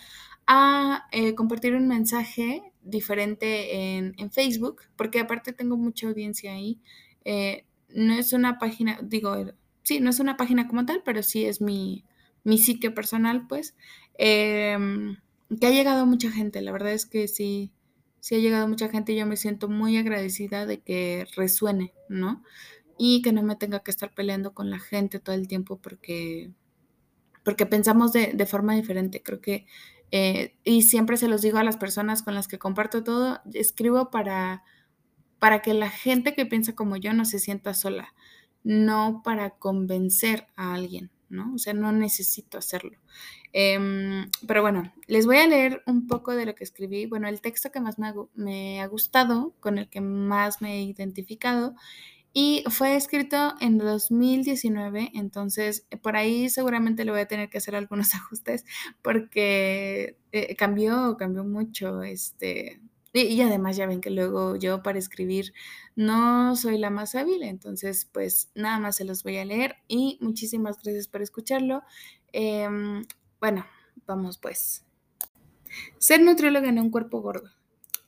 a 0.47 1.07
eh, 1.13 1.35
compartir 1.35 1.75
un 1.75 1.89
mensaje 1.89 2.63
diferente 2.83 3.97
en, 3.97 4.31
Facebook, 4.33 4.83
porque 4.97 5.21
aparte 5.21 5.53
tengo 5.53 5.77
mucha 5.77 6.09
audiencia 6.09 6.53
ahí. 6.53 6.81
Eh, 7.25 7.65
no 7.89 8.15
es 8.15 8.33
una 8.33 8.59
página, 8.59 8.99
digo, 9.03 9.37
sí, 9.83 10.01
no 10.01 10.11
es 10.11 10.21
una 10.21 10.37
página 10.37 10.69
como 10.69 10.85
tal, 10.87 11.03
pero 11.05 11.23
sí 11.23 11.45
es 11.45 11.61
mi, 11.61 12.05
mi 12.45 12.59
sitio 12.59 12.95
personal, 12.95 13.47
pues, 13.47 13.77
em, 14.19 15.17
que 15.61 15.67
ha 15.67 15.71
llegado 15.71 16.07
mucha 16.07 16.31
gente. 16.31 16.61
La 16.63 16.73
verdad 16.73 16.93
es 16.93 17.07
que 17.07 17.29
sí, 17.29 17.71
sí 18.23 18.37
ha 18.37 18.39
llegado 18.39 18.67
mucha 18.67 18.89
gente 18.89 19.15
yo 19.15 19.27
me 19.27 19.37
siento 19.37 19.69
muy 19.69 19.99
agradecida 19.99 20.65
de 20.65 20.81
que 20.81 21.27
resuene, 21.37 21.93
¿no? 22.09 22.43
y 23.05 23.21
que 23.23 23.33
no 23.33 23.43
me 23.43 23.57
tenga 23.57 23.81
que 23.81 23.91
estar 23.91 24.15
peleando 24.15 24.55
con 24.55 24.71
la 24.71 24.79
gente 24.79 25.19
todo 25.19 25.35
el 25.35 25.49
tiempo 25.49 25.79
porque, 25.79 26.53
porque 27.45 27.67
pensamos 27.67 28.13
de, 28.13 28.33
de 28.33 28.47
forma 28.47 28.75
diferente. 28.77 29.23
Creo 29.25 29.41
que, 29.41 29.67
eh, 30.13 30.55
y 30.65 30.83
siempre 30.83 31.17
se 31.17 31.27
los 31.27 31.43
digo 31.43 31.59
a 31.59 31.65
las 31.65 31.77
personas 31.77 32.23
con 32.23 32.35
las 32.37 32.49
que 32.49 32.61
comparto 32.61 33.03
todo, 33.03 33.41
escribo 33.55 34.11
para, 34.11 34.63
para 35.41 35.63
que 35.63 35.75
la 35.75 35.91
gente 35.91 36.35
que 36.35 36.47
piensa 36.47 36.75
como 36.75 36.97
yo 36.97 37.13
no 37.13 37.25
se 37.25 37.41
sienta 37.41 37.75
sola, 37.75 38.15
no 38.63 39.23
para 39.25 39.51
convencer 39.51 40.47
a 40.55 40.75
alguien, 40.75 41.11
¿no? 41.33 41.55
O 41.55 41.59
sea, 41.59 41.73
no 41.75 41.91
necesito 41.93 42.59
hacerlo. 42.59 42.99
Em, 43.53 44.31
pero 44.47 44.63
bueno, 44.63 44.93
les 45.07 45.27
voy 45.27 45.39
a 45.39 45.47
leer 45.47 45.83
un 45.87 46.07
poco 46.07 46.35
de 46.37 46.47
lo 46.47 46.55
que 46.55 46.65
escribí. 46.65 47.07
Bueno, 47.07 47.29
el 47.29 47.41
texto 47.41 47.73
que 47.73 47.81
más 47.81 47.97
me 47.99 48.81
ha, 48.81 48.87
gustado, 48.87 49.55
con 49.61 49.79
el 49.79 49.89
que 49.89 50.01
más 50.01 50.63
me 50.63 50.77
he 50.77 50.83
identificado, 50.83 51.75
y 52.35 52.65
fue 52.71 52.97
escrito 52.97 53.55
en 53.61 53.77
2019, 53.77 55.11
entonces 55.15 55.87
por 56.03 56.17
ahí 56.17 56.49
seguramente 56.49 57.05
le 57.05 57.11
voy 57.11 57.21
a 57.21 57.29
tener 57.29 57.51
que 57.51 57.59
hacer 57.59 57.77
algunos 57.77 58.15
ajustes 58.15 58.65
porque 59.03 60.17
eh, 60.33 60.57
cambió, 60.57 61.17
cambió 61.19 61.45
mucho, 61.45 62.03
este, 62.03 62.81
y, 63.13 63.41
además 63.43 63.77
ya 63.77 63.87
ven 63.87 64.01
que 64.01 64.11
luego 64.11 64.57
yo 64.57 64.83
para 64.83 64.99
escribir 64.99 65.53
no 65.97 66.57
soy 66.57 66.79
la 66.79 66.91
más 66.91 67.15
hábil, 67.15 67.43
entonces 67.43 68.07
pues 68.11 68.51
nada 68.55 68.79
más 68.79 68.97
se 68.97 69.05
los 69.05 69.23
voy 69.23 69.37
a 69.37 69.45
leer 69.45 69.77
y 69.87 70.19
muchísimas 70.21 70.83
gracias 70.83 71.09
por 71.09 71.21
escucharlo. 71.23 71.83
Em, 72.33 73.05
bueno, 73.41 73.67
vamos 74.07 74.39
pues. 74.39 74.85
Ser 75.99 76.23
nutrióloga 76.23 76.69
en 76.69 76.79
un 76.79 76.91
cuerpo 76.91 77.21
gordo. 77.21 77.51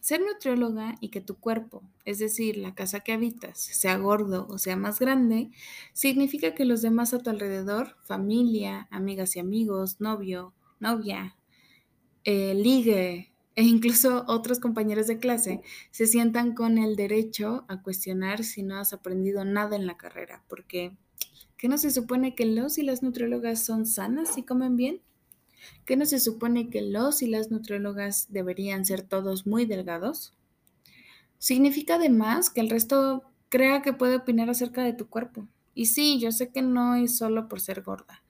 Ser 0.00 0.20
nutrióloga 0.20 0.96
y 1.00 1.08
que 1.08 1.22
tu 1.22 1.36
cuerpo, 1.38 1.82
es 2.04 2.18
decir, 2.18 2.58
la 2.58 2.74
casa 2.74 3.00
que 3.00 3.12
habitas, 3.12 3.58
sea 3.58 3.96
gordo 3.96 4.46
o 4.50 4.58
sea 4.58 4.76
más 4.76 4.98
grande, 4.98 5.50
significa 5.94 6.54
que 6.54 6.66
los 6.66 6.82
demás 6.82 7.14
a 7.14 7.20
tu 7.20 7.30
alrededor, 7.30 7.96
familia, 8.04 8.86
amigas 8.90 9.34
y 9.36 9.40
amigos, 9.40 10.00
novio, 10.02 10.52
novia, 10.78 11.38
eh, 12.24 12.54
ligue, 12.54 13.33
e 13.56 13.62
incluso 13.62 14.24
otros 14.26 14.58
compañeros 14.58 15.06
de 15.06 15.18
clase 15.18 15.62
se 15.90 16.06
sientan 16.06 16.54
con 16.54 16.78
el 16.78 16.96
derecho 16.96 17.64
a 17.68 17.82
cuestionar 17.82 18.44
si 18.44 18.62
no 18.62 18.76
has 18.78 18.92
aprendido 18.92 19.44
nada 19.44 19.76
en 19.76 19.86
la 19.86 19.96
carrera, 19.96 20.42
porque 20.48 20.96
¿qué 21.56 21.68
no 21.68 21.78
se 21.78 21.90
supone 21.90 22.34
que 22.34 22.46
los 22.46 22.78
y 22.78 22.82
las 22.82 23.02
nutriólogas 23.02 23.64
son 23.64 23.86
sanas 23.86 24.36
y 24.38 24.42
comen 24.42 24.76
bien? 24.76 25.00
¿Qué 25.84 25.96
no 25.96 26.04
se 26.04 26.20
supone 26.20 26.68
que 26.68 26.82
los 26.82 27.22
y 27.22 27.26
las 27.26 27.50
nutriólogas 27.50 28.26
deberían 28.30 28.84
ser 28.84 29.02
todos 29.02 29.46
muy 29.46 29.64
delgados? 29.64 30.34
Significa 31.38 31.94
además 31.94 32.50
que 32.50 32.60
el 32.60 32.70
resto 32.70 33.22
crea 33.48 33.82
que 33.82 33.92
puede 33.92 34.16
opinar 34.16 34.50
acerca 34.50 34.82
de 34.82 34.92
tu 34.92 35.08
cuerpo. 35.08 35.46
Y 35.74 35.86
sí, 35.86 36.18
yo 36.18 36.32
sé 36.32 36.50
que 36.50 36.62
no 36.62 36.96
es 36.96 37.16
solo 37.16 37.48
por 37.48 37.60
ser 37.60 37.82
gorda 37.82 38.23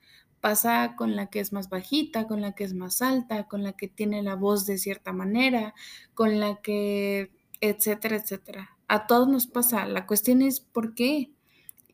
pasa 0.44 0.94
con 0.94 1.16
la 1.16 1.28
que 1.28 1.40
es 1.40 1.54
más 1.54 1.70
bajita, 1.70 2.26
con 2.26 2.42
la 2.42 2.54
que 2.54 2.64
es 2.64 2.74
más 2.74 3.00
alta, 3.00 3.48
con 3.48 3.62
la 3.62 3.72
que 3.72 3.88
tiene 3.88 4.22
la 4.22 4.34
voz 4.34 4.66
de 4.66 4.76
cierta 4.76 5.14
manera, 5.14 5.72
con 6.12 6.38
la 6.38 6.60
que, 6.60 7.32
etcétera, 7.62 8.16
etcétera. 8.16 8.76
A 8.86 9.06
todos 9.06 9.26
nos 9.26 9.46
pasa. 9.46 9.86
La 9.86 10.06
cuestión 10.06 10.42
es, 10.42 10.60
¿por 10.60 10.94
qué? 10.94 11.32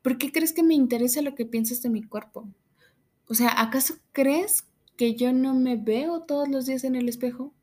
¿Por 0.03 0.19
qué 0.19 0.33
crees 0.33 0.53
que 0.53 0.65
me 0.65 0.75
interesa 0.75 1.23
lo 1.23 1.37
que 1.37 1.47
piensas 1.47 1.81
de 1.81 1.91
mi 1.91 2.03
cuerpo? 2.03 2.49
O 3.29 3.35
sea, 3.35 3.55
¿acaso 3.57 3.95
crees 4.11 4.67
que 4.97 5.15
yo 5.15 5.33
no 5.33 5.55
me 5.55 5.77
veo 5.77 6.23
todos 6.23 6.49
los 6.49 6.67
días 6.67 6.83
en 6.83 6.97
el 6.97 7.09
espejo? 7.09 7.55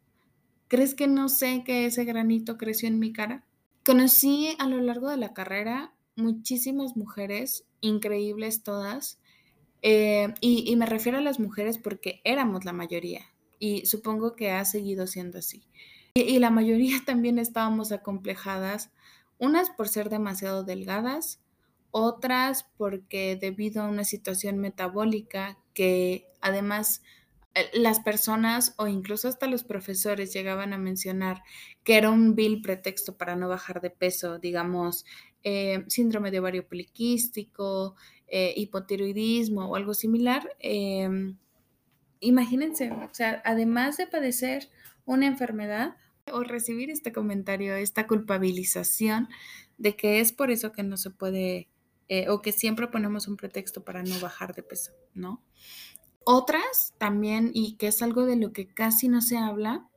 ¿Crees 0.69 0.95
que 0.95 1.07
no 1.07 1.27
sé 1.27 1.65
que 1.65 1.85
ese 1.85 2.05
granito 2.05 2.57
creció 2.57 2.87
en 2.87 2.97
mi 2.97 3.11
cara? 3.11 3.43
Conocí 3.85 4.55
a 4.57 4.69
lo 4.69 4.79
largo 4.79 5.09
de 5.09 5.17
la 5.17 5.33
carrera 5.33 5.93
muchísimas 6.15 6.95
mujeres, 6.95 7.65
increíbles 7.81 8.63
todas, 8.63 9.19
eh, 9.81 10.33
y, 10.41 10.75
me 10.75 10.85
refiero 10.85 11.17
a 11.17 11.21
las 11.21 11.39
mujeres 11.39 11.77
porque 11.77 12.21
éramos 12.23 12.65
la 12.65 12.73
mayoría 12.73 13.25
y 13.59 13.85
supongo 13.85 14.35
que 14.35 14.51
ha 14.51 14.65
seguido 14.65 15.07
siendo 15.07 15.39
así. 15.39 15.63
Y, 16.13 16.39
la 16.39 16.49
mayoría 16.49 16.97
también 17.05 17.39
estábamos 17.39 17.91
acomplejadas, 17.91 18.91
unas 19.37 19.69
por 19.69 19.87
ser 19.87 20.09
demasiado 20.09 20.63
delgadas, 20.63 21.39
otras 21.91 22.65
porque 22.77 23.37
debido 23.39 23.81
a 23.81 23.87
una 23.87 24.03
situación 24.03 24.57
metabólica 24.57 25.57
que 25.73 26.27
además 26.41 27.01
eh, 27.55 27.69
las 27.73 27.99
personas 27.99 28.73
o 28.77 28.87
incluso 28.87 29.27
hasta 29.27 29.47
los 29.47 29.63
profesores 29.63 30.33
llegaban 30.33 30.73
a 30.73 30.77
mencionar 30.77 31.43
que 31.83 31.97
era 31.97 32.09
un 32.09 32.35
vil 32.35 32.61
pretexto 32.61 33.17
para 33.17 33.35
no 33.35 33.47
bajar 33.47 33.81
de 33.81 33.89
peso, 33.89 34.37
digamos, 34.37 35.05
eh, 35.43 35.85
síndrome 35.87 36.29
de 36.29 36.39
ovario 36.39 36.67
poliquístico, 36.67 37.95
eh, 38.27 38.53
hipotiroidismo 38.55 39.65
o 39.67 39.75
algo 39.75 39.93
similar, 39.93 40.49
em, 40.59 41.37
imagínense, 42.19 42.91
o 42.91 43.13
sea, 43.13 43.41
además 43.45 43.97
de 43.97 44.07
padecer 44.07 44.69
una 45.05 45.27
enfermedad 45.27 45.95
o 46.31 46.43
recibir 46.43 46.89
este 46.89 47.13
comentario, 47.13 47.75
esta 47.75 48.07
culpabilización 48.07 49.29
de 49.77 49.95
que 49.95 50.19
es 50.19 50.33
por 50.33 50.51
eso 50.51 50.71
que 50.71 50.83
no 50.83 50.97
se 50.97 51.09
puede 51.09 51.69
eh, 52.09 52.29
o 52.29 52.41
que 52.41 52.51
siempre 52.51 52.87
ponemos 52.87 53.27
un 53.27 53.35
pretexto 53.35 53.83
para 53.83 54.01
no 54.01 54.19
bajar 54.19 54.55
de 54.55 54.63
peso, 54.63 54.93
¿no? 55.13 55.43
Otras 56.23 56.93
también, 56.97 57.51
y 57.53 57.75
que 57.75 57.87
es 57.87 58.01
algo 58.01 58.25
de 58.25 58.37
lo 58.37 58.53
que 58.53 58.67
casi 58.67 59.07
no 59.07 59.21
se 59.21 59.37
habla, 59.37 59.89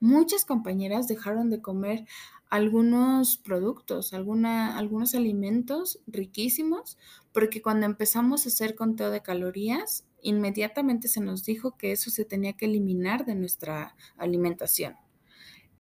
muchas 0.00 0.44
compañeras 0.44 1.08
dejaron 1.08 1.50
de 1.50 1.60
comer 1.60 2.04
algunos 2.50 3.36
productos, 3.38 4.12
alguna, 4.12 4.78
algunos 4.78 5.14
alimentos 5.14 6.00
riquísimos, 6.06 6.98
porque 7.36 7.60
cuando 7.60 7.84
empezamos 7.84 8.46
a 8.46 8.48
hacer 8.48 8.74
conteo 8.74 9.10
de 9.10 9.20
calorías, 9.20 10.06
inmediatamente 10.22 11.06
se 11.06 11.20
nos 11.20 11.44
dijo 11.44 11.76
que 11.76 11.92
eso 11.92 12.08
se 12.08 12.24
tenía 12.24 12.54
que 12.54 12.64
eliminar 12.64 13.26
de 13.26 13.34
nuestra 13.34 13.94
alimentación. 14.16 14.94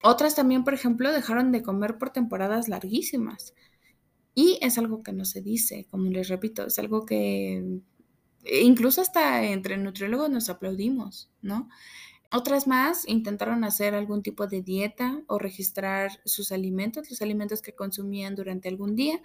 Otras 0.02 0.34
también, 0.34 0.64
por 0.64 0.74
ejemplo, 0.74 1.12
dejaron 1.12 1.52
de 1.52 1.62
comer 1.62 1.96
por 1.96 2.10
temporadas 2.10 2.66
larguísimas. 2.66 3.54
Y 4.34 4.58
es 4.62 4.78
algo 4.78 5.04
que 5.04 5.12
no 5.12 5.24
se 5.24 5.42
dice, 5.42 5.86
como 5.92 6.10
les 6.10 6.26
repito, 6.26 6.66
es 6.66 6.76
algo 6.80 7.06
que 7.06 7.78
incluso 8.44 9.00
hasta 9.00 9.44
entre 9.44 9.76
nutriólogos 9.76 10.30
nos 10.30 10.50
aplaudimos, 10.50 11.30
¿no? 11.40 11.68
Otras 12.32 12.66
más 12.66 13.06
intentaron 13.06 13.62
hacer 13.62 13.94
algún 13.94 14.24
tipo 14.24 14.48
de 14.48 14.60
dieta 14.60 15.22
o 15.28 15.38
registrar 15.38 16.10
sus 16.24 16.50
alimentos, 16.50 17.08
los 17.10 17.22
alimentos 17.22 17.62
que 17.62 17.76
consumían 17.76 18.34
durante 18.34 18.68
algún 18.68 18.96
día 18.96 19.22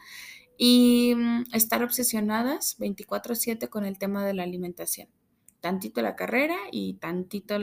y 0.62 1.16
mm, 1.16 1.46
estar 1.54 1.82
obsesionadas 1.84 2.78
24/7 2.78 3.70
con 3.70 3.86
el 3.86 3.98
tema 3.98 4.26
de 4.26 4.34
la 4.34 4.44
alimentación. 4.44 5.08
Tantito 5.62 6.02
la 6.02 6.18
carrera 6.18 6.58
y 6.72 6.96
tantito 6.96 7.58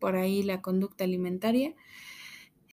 por 0.00 0.16
ahí 0.16 0.42
la 0.42 0.60
conducta 0.60 1.04
alimentaria. 1.04 1.74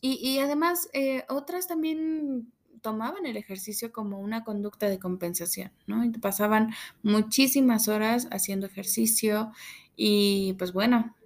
Y, 0.01 0.39
además, 0.39 0.89
eh, 0.93 1.25
otras 1.29 1.67
también 1.67 2.53
tomaban 2.83 3.27
el 3.27 3.37
ejercicio 3.37 3.91
como 3.91 4.21
una 4.21 4.45
conducta 4.45 4.89
de 4.89 5.01
compensación, 5.01 5.73
¿no? 5.89 6.05
Y 6.05 6.11
pasaban 6.11 6.71
muchísimas 7.03 7.89
horas 7.89 8.29
haciendo 8.31 8.67
ejercicio 8.67 9.51
y 9.97 10.55
pues 10.59 10.73
bueno, 10.73 11.17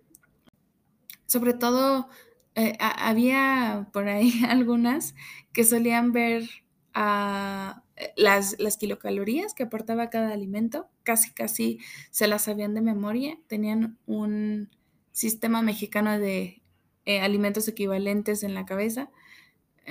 sobre 1.27 1.53
todo, 1.53 2.09
eh, 2.55 2.79
había 2.81 3.91
por 3.93 4.09
ahí 4.09 4.33
algunas 4.49 5.15
que 5.53 5.65
solían 5.65 6.13
ver 6.13 6.62
ah, 6.95 7.83
eh, 7.97 8.13
las, 8.17 8.59
las, 8.59 8.77
kilocalorías 8.77 9.55
que 9.55 9.65
aportaba 9.65 10.11
cada 10.11 10.33
alimento, 10.33 10.89
casi 11.03 11.33
casi 11.33 11.79
se 12.11 12.27
las 12.27 12.43
sabían 12.43 12.75
de 12.75 12.83
memoria, 12.83 13.39
tenían 13.47 13.99
un 14.07 14.71
sistema 15.13 15.63
mexicano 15.63 16.19
de 16.19 16.63
eh, 17.05 17.21
alimentos 17.21 17.69
equivalentes 17.69 18.43
en 18.43 18.55
la 18.55 18.67
cabeza, 18.67 19.11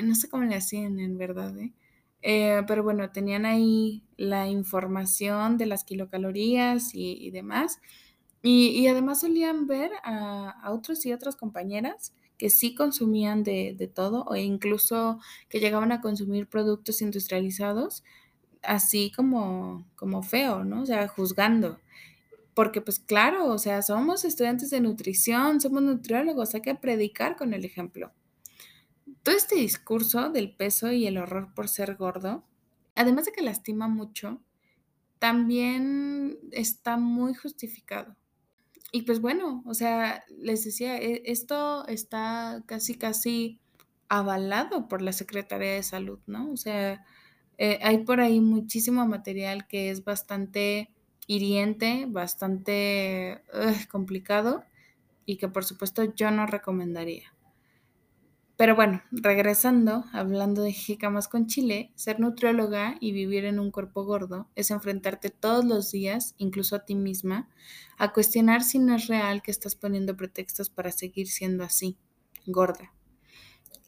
no 0.02 0.16
sé 0.16 0.30
cómo 0.30 0.44
le 0.44 0.56
hacían 0.56 1.00
en 1.00 1.18
verdad, 1.18 1.54
pero 2.22 2.84
bueno, 2.84 3.12
tenían 3.12 3.46
ahí 3.46 4.04
la 4.16 4.48
información 4.48 5.58
de 5.58 5.66
las 5.66 5.84
kilocalorías 5.84 6.92
y 6.94 7.30
demás. 7.32 7.80
Y, 8.44 8.88
además 8.88 9.22
solían 9.22 9.68
ver 9.68 9.92
a, 10.04 10.72
otros 10.72 11.06
y 11.06 11.14
otras 11.14 11.36
compañeras 11.36 12.14
que 12.42 12.50
sí 12.50 12.74
consumían 12.74 13.44
de, 13.44 13.92
todo 13.94 14.24
o 14.28 14.36
incluso 14.36 15.20
que 15.48 15.60
llegaban 15.60 15.92
a 15.92 16.02
consumir 16.02 16.48
productos 16.48 17.04
industrializados, 17.04 18.04
así 18.64 19.12
como, 19.16 19.86
como 19.96 20.24
feo, 20.24 20.64
¿no? 20.64 20.82
O 20.82 20.86
sea, 20.88 21.08
juzgando. 21.08 21.80
Porque 22.56 22.82
pues 22.82 22.98
claro, 22.98 23.46
o 23.46 23.60
sea, 23.60 23.84
somos 23.84 24.26
estudiantes 24.26 24.72
de 24.72 24.82
nutrición, 24.82 25.62
somos 25.62 25.84
nutriólogos, 25.84 26.56
hay 26.56 26.62
que 26.62 26.74
predicar 26.74 27.36
con 27.36 27.54
el 27.54 27.64
ejemplo. 27.64 28.12
Todo 29.22 29.36
este 29.36 29.58
discurso 29.58 30.32
del 30.32 30.56
peso 30.56 30.92
y 30.92 31.06
el 31.06 31.20
horror 31.20 31.54
por 31.54 31.70
ser 31.70 31.96
gordo, 31.96 32.44
además 32.96 33.26
de 33.26 33.34
que 33.34 33.44
lastima 33.44 33.88
mucho, 33.88 34.42
también 35.20 36.40
está 36.52 36.98
muy 36.98 37.36
justificado. 37.36 38.16
Y 38.92 39.04
pues 39.04 39.22
bueno, 39.22 39.64
o 39.66 39.74
sea, 39.74 40.24
les 40.38 40.64
decía, 40.66 40.98
e, 40.98 41.22
esto 41.26 41.88
está 41.88 42.64
casi, 42.68 42.96
casi 42.98 43.62
avalado 44.10 44.88
por 44.90 45.02
la 45.02 45.14
Secretaría 45.14 45.74
de 45.74 45.84
Salud, 45.84 46.20
¿no? 46.28 46.52
O 46.52 46.58
sea, 46.58 47.04
Eh, 47.60 47.80
hay 47.84 48.00
por 48.06 48.20
ahí 48.22 48.42
muchísimo 48.42 49.08
material 49.08 49.68
que 49.70 49.92
es 49.92 50.04
bastante 50.06 50.92
hiriente, 51.28 52.08
bastante 52.10 53.44
complicado 53.92 54.66
y 55.26 55.38
que 55.38 55.50
por 55.50 55.66
supuesto 55.66 56.04
yo 56.16 56.32
no 56.32 56.48
recomendaría. 56.48 57.34
Pero 58.58 58.76
bueno, 58.76 59.02
regresando, 59.12 60.06
hablando 60.14 60.62
de 60.62 60.72
jicamas 60.72 61.28
con 61.28 61.48
chile, 61.48 61.92
ser 61.96 62.20
nutrióloga 62.20 62.96
y 63.00 63.12
vivir 63.12 63.46
en 63.46 63.60
un 63.60 63.72
cuerpo 63.72 64.04
gordo 64.04 64.50
es 64.56 64.70
enfrentarte 64.70 65.30
todos 65.30 65.66
los 65.66 65.92
días, 65.92 66.36
incluso 66.38 66.76
a 66.76 66.86
ti 66.86 66.96
misma, 66.96 67.50
a 67.98 68.14
cuestionar 68.14 68.64
si 68.64 68.80
no 68.80 68.96
es 68.96 69.08
real 69.08 69.42
que 69.42 69.52
estás 69.52 69.76
poniendo 69.76 70.16
pretextos 70.16 70.70
para 70.70 70.92
seguir 70.92 71.28
siendo 71.28 71.64
así, 71.64 71.98
gorda. 72.46 72.94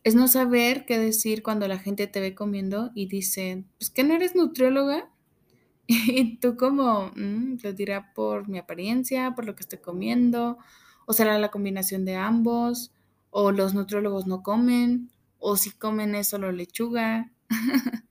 Es 0.03 0.15
no 0.15 0.27
saber 0.27 0.86
qué 0.86 0.98
decir 0.98 1.43
cuando 1.43 1.67
la 1.67 1.77
gente 1.77 2.08
te 2.08 2.20
ve 2.20 2.36
comiendo 2.36 2.91
y 2.96 3.08
dice, 3.08 3.63
pues 3.77 3.89
que 3.89 4.03
no 4.03 4.15
eres 4.15 4.36
nutrióloga. 4.36 5.10
Y 5.88 6.38
tú 6.38 6.55
como, 6.55 7.12
mm, 7.15 7.58
lo 7.62 7.74
dirá 7.74 8.13
por 8.13 8.48
mi 8.48 8.58
apariencia, 8.58 9.36
por 9.36 9.46
lo 9.46 9.53
que 9.53 9.62
estoy 9.62 9.79
comiendo, 9.79 10.58
o 11.05 11.13
será 11.13 11.38
la 11.38 11.51
combinación 11.51 12.05
de 12.05 12.15
ambos 12.15 12.93
o 13.35 13.51
los 13.51 13.73
nutriólogos 13.73 14.27
no 14.27 14.43
comen, 14.43 15.09
o 15.39 15.57
si 15.57 15.71
comen 15.71 16.13
es 16.13 16.29
solo 16.29 16.51
lechuga. 16.51 17.31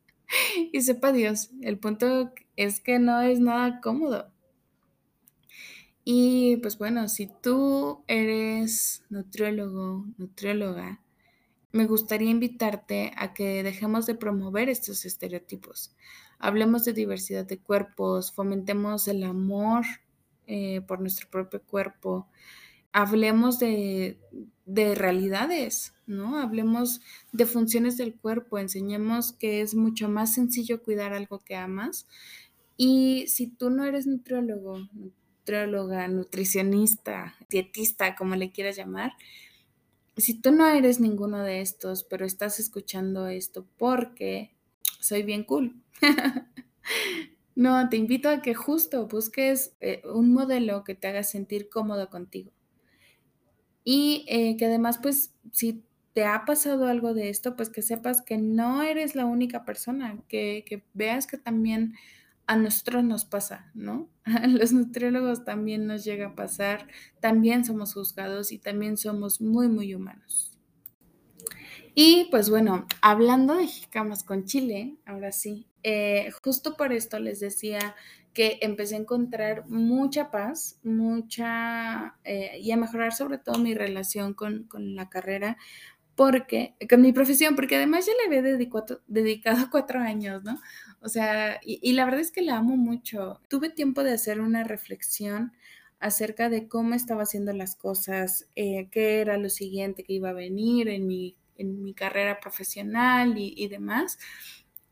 y 0.73 0.83
sepa 0.83 1.13
Dios, 1.13 1.51
el 1.61 1.79
punto 1.79 2.33
es 2.57 2.81
que 2.81 2.99
no 2.99 3.23
es 3.23 3.39
nada 3.39 3.81
cómodo. 3.81 4.33
Y 6.05 6.57
pues 6.57 6.77
bueno, 6.77 7.09
si 7.09 7.29
tú 7.41 8.03
eres 8.09 9.05
nutriólogo, 9.11 10.05
nutrióloga, 10.19 11.01
me 11.71 11.87
gustaría 11.87 12.31
invitarte 12.31 13.13
a 13.17 13.33
que 13.33 13.63
dejemos 13.63 14.07
de 14.07 14.17
promover 14.17 14.69
estos 14.69 15.05
estereotipos. 15.05 15.95
Hablemos 16.41 16.85
de 16.85 16.95
diversidad 16.95 17.47
de 17.47 17.61
cuerpos, 17.61 18.33
fomentemos 18.33 19.07
el 19.07 19.23
amor 19.23 19.85
eh, 20.49 20.81
por 20.81 21.01
nuestro 21.01 21.31
propio 21.31 21.63
cuerpo, 21.63 22.29
hablemos 22.93 23.59
de, 23.59 24.19
realidades, 24.67 25.95
¿no? 26.07 26.39
Hablemos 26.39 27.01
de 27.33 27.47
funciones 27.47 27.97
del 27.97 28.15
cuerpo, 28.15 28.59
enseñemos 28.59 29.33
que 29.33 29.61
es 29.61 29.75
mucho 29.75 30.09
más 30.09 30.35
sencillo 30.35 30.83
cuidar 30.83 31.13
algo 31.13 31.41
que 31.41 31.57
amas. 31.57 32.07
Y 32.77 33.27
si 33.29 33.49
tú 33.49 33.71
no 33.71 33.85
eres 33.85 34.07
nutriólogo, 34.07 34.89
nutrióloga, 34.93 36.09
nutricionista, 36.09 37.35
dietista, 37.51 38.15
como 38.15 38.37
le 38.37 38.51
quieras 38.51 38.77
llamar, 38.77 39.13
si 40.17 40.35
tú 40.35 40.53
no 40.53 40.67
eres 40.67 41.01
ninguno 41.01 41.43
de 41.43 41.61
estos, 41.61 42.05
pero 42.05 42.27
estás 42.27 42.61
escuchando 42.61 43.29
esto 43.29 43.67
porque 43.79 44.55
soy 45.01 45.23
bien 45.23 45.45
cool. 45.45 45.75
no, 47.55 47.89
te 47.89 47.97
invito 47.97 48.29
a 48.29 48.43
que 48.43 48.55
justo 48.55 49.07
busques 49.07 49.75
eh, 49.81 50.03
un 50.05 50.33
modelo 50.33 50.85
que 50.85 50.95
te 50.95 51.09
haga 51.09 51.23
sentir 51.23 51.69
cómodo 51.69 52.11
contigo. 52.11 52.53
Y 53.85 54.25
eh, 54.29 54.57
que 54.57 54.67
además, 54.67 54.99
pues, 55.03 55.35
si 55.51 55.85
te 56.13 56.25
ha 56.25 56.45
pasado 56.45 56.87
algo 56.87 57.15
de 57.15 57.31
esto, 57.31 57.57
pues 57.57 57.71
que 57.71 57.83
sepas 57.83 58.23
que 58.23 58.39
no 58.39 58.83
eres 58.83 59.15
la 59.15 59.25
única 59.25 59.65
persona, 59.65 60.23
que, 60.29 60.65
que 60.67 60.85
veas 60.95 61.27
que 61.27 61.39
también 61.39 61.95
a 62.47 62.57
nosotros 62.57 63.05
nos 63.05 63.25
pasa, 63.25 63.71
¿no? 63.75 64.09
A 64.25 64.47
los 64.47 64.73
nutriólogos 64.73 65.45
también 65.45 65.87
nos 65.87 66.05
llega 66.05 66.29
a 66.29 66.35
pasar, 66.35 66.89
también 67.21 67.65
somos 67.65 67.95
juzgados 67.95 68.53
y 68.53 68.59
también 68.59 68.97
somos 68.97 69.41
muy, 69.41 69.69
muy 69.69 69.95
humanos. 69.95 70.53
Y 71.95 72.29
pues 72.31 72.49
bueno, 72.49 72.87
hablando 73.03 73.55
de 73.55 73.67
jicamas 73.67 74.25
con 74.25 74.45
chile, 74.45 74.97
ahora 75.05 75.31
sí, 75.31 75.67
eh, 75.83 76.31
justo 76.43 76.77
por 76.77 76.93
esto 76.93 77.19
les 77.19 77.41
decía 77.41 77.95
que 78.33 78.59
empecé 78.63 78.95
a 78.95 78.99
encontrar 78.99 79.67
mucha 79.69 80.31
paz, 80.31 80.79
mucha, 80.83 82.17
eh, 82.25 82.59
y 82.61 82.71
a 82.73 82.77
mejorar 82.77 83.13
sobre 83.13 83.39
todo 83.39 83.59
mi 83.59 83.75
relación 83.75 84.35
con, 84.35 84.69
la 84.73 85.09
carrera, 85.09 85.59
porque, 86.15 86.75
con 86.89 87.03
mi 87.03 87.13
profesión, 87.13 87.57
porque 87.57 87.77
además 87.77 88.07
ya 88.07 88.13
le 88.13 88.27
había 88.27 88.43
dedicado, 88.43 89.03
dedicado 89.07 89.69
cuatro 89.71 90.01
años, 90.01 90.43
¿no? 90.45 90.61
O 91.01 91.09
sea, 91.09 91.61
y, 91.65 91.93
la 91.93 92.05
verdad 92.05 92.21
es 92.21 92.31
que 92.31 92.43
la 92.43 92.59
amo 92.59 92.77
mucho. 92.77 93.41
Tuve 93.49 93.71
tiempo 93.71 94.03
de 94.03 94.13
hacer 94.13 94.41
una 94.41 94.65
reflexión 94.65 95.53
acerca 96.01 96.49
de 96.49 96.69
cómo 96.69 96.95
estaba 96.95 97.23
haciendo 97.23 97.53
las 97.53 97.77
cosas, 97.77 98.49
eh, 98.57 98.89
qué 98.91 99.21
era 99.21 99.37
lo 99.39 99.49
siguiente 99.51 100.05
que 100.05 100.15
iba 100.15 100.31
a 100.31 100.35
venir 100.35 100.89
en 100.89 101.07
mi, 101.07 101.37
en 101.57 101.83
mi 101.83 101.95
carrera 101.95 102.41
profesional 102.41 103.35
y 103.37 103.69
demás. 103.69 104.19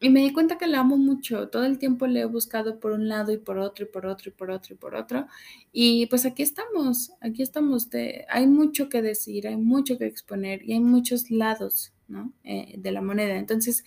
Y 0.01 0.09
me 0.09 0.21
di 0.21 0.33
cuenta 0.33 0.57
que 0.57 0.67
la 0.67 0.81
amo 0.81 0.97
mucho. 0.97 1.49
Todo 1.49 1.65
el 1.65 1.79
tiempo 1.79 2.07
le 2.07 2.21
he 2.21 2.25
buscado 2.25 2.81
por 2.81 2.93
un 2.93 3.09
lado 3.09 3.33
y 3.33 3.37
por 3.37 3.59
otro 3.59 3.85
y 3.85 3.89
por 3.89 4.07
otro 4.07 4.31
y 4.31 4.33
por 4.33 4.51
otro 4.51 4.75
y 4.75 4.79
por 4.79 4.95
otro. 4.95 5.27
Y 5.73 6.07
pues 6.07 6.25
aquí 6.25 6.43
estamos, 6.43 7.13
aquí 7.21 7.43
estamos. 7.43 7.91
De, 7.91 8.25
hay 8.31 8.47
mucho 8.47 8.89
que 8.89 9.03
decir, 9.03 9.47
hay 9.47 9.59
mucho 9.59 9.99
que 9.99 10.07
exponer 10.07 10.63
y 10.65 10.73
hay 10.73 10.81
muchos 10.81 11.31
lados 11.31 11.93
¿no? 12.09 12.33
Eh, 12.45 12.75
de 12.79 12.93
la 12.93 13.03
moneda. 13.03 13.37
Entonces, 13.37 13.85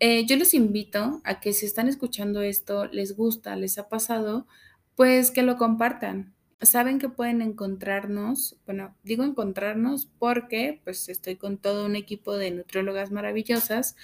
eh, 0.00 0.26
yo 0.26 0.36
les 0.36 0.52
invito 0.52 1.20
a 1.24 1.40
que 1.40 1.52
si 1.52 1.64
están 1.64 1.88
escuchando 1.88 2.42
esto, 2.42 2.86
les 2.86 3.16
gusta, 3.16 3.54
les 3.54 3.78
ha 3.78 3.88
pasado, 3.88 4.48
pues 4.96 5.30
que 5.30 5.42
lo 5.42 5.56
compartan. 5.56 6.34
Saben 6.60 6.98
que 6.98 7.08
pueden 7.08 7.42
encontrarnos, 7.42 8.56
bueno, 8.66 8.96
digo 9.02 9.24
encontrarnos 9.24 10.06
porque 10.18 10.80
pues 10.84 11.08
estoy 11.08 11.36
con 11.36 11.58
todo 11.58 11.86
un 11.86 11.96
equipo 11.96 12.36
de 12.36 12.50
nutriólogas 12.52 13.10
maravillosas 13.10 13.96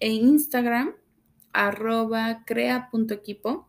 en 0.00 0.28
Instagram, 0.28 0.94
arroba 1.52 2.44
crea.equipo. 2.46 3.68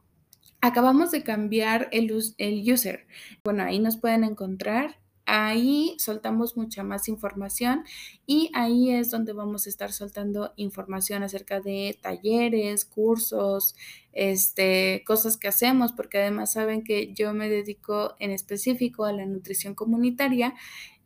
Acabamos 0.62 1.12
de 1.12 1.24
cambiar 1.24 1.89
el, 1.91 2.12
el 2.38 2.72
user. 2.72 3.08
Bueno, 3.44 3.63
ahí 3.63 3.80
nos 3.80 3.98
pueden 3.98 4.24
encontrar. 4.24 5.02
Ahí 5.26 5.96
soltamos 5.98 6.58
mucha 6.58 6.84
más 6.84 7.08
información 7.08 7.86
y 8.26 8.50
ahí 8.54 8.91
es 8.91 9.12
donde 9.12 9.34
vamos 9.34 9.65
a 9.65 9.70
estar 9.70 9.94
soltando 9.94 10.52
información 10.58 11.24
acerca 11.24 11.62
de 11.62 11.98
talleres, 12.02 12.86
cursos, 12.86 13.76
este, 14.13 15.04
cosas 15.06 15.38
que 15.38 15.48
hacemos, 15.48 15.94
porque 15.94 16.17
además 16.17 16.54
saben 16.54 16.84
que 16.84 17.13
yo 17.13 17.34
me 17.34 17.50
dedico 17.50 18.15
en 18.20 18.32
específico 18.32 19.06
a 19.06 19.13
la 19.13 19.26
nutrición 19.26 19.76
comunitaria 19.76 20.56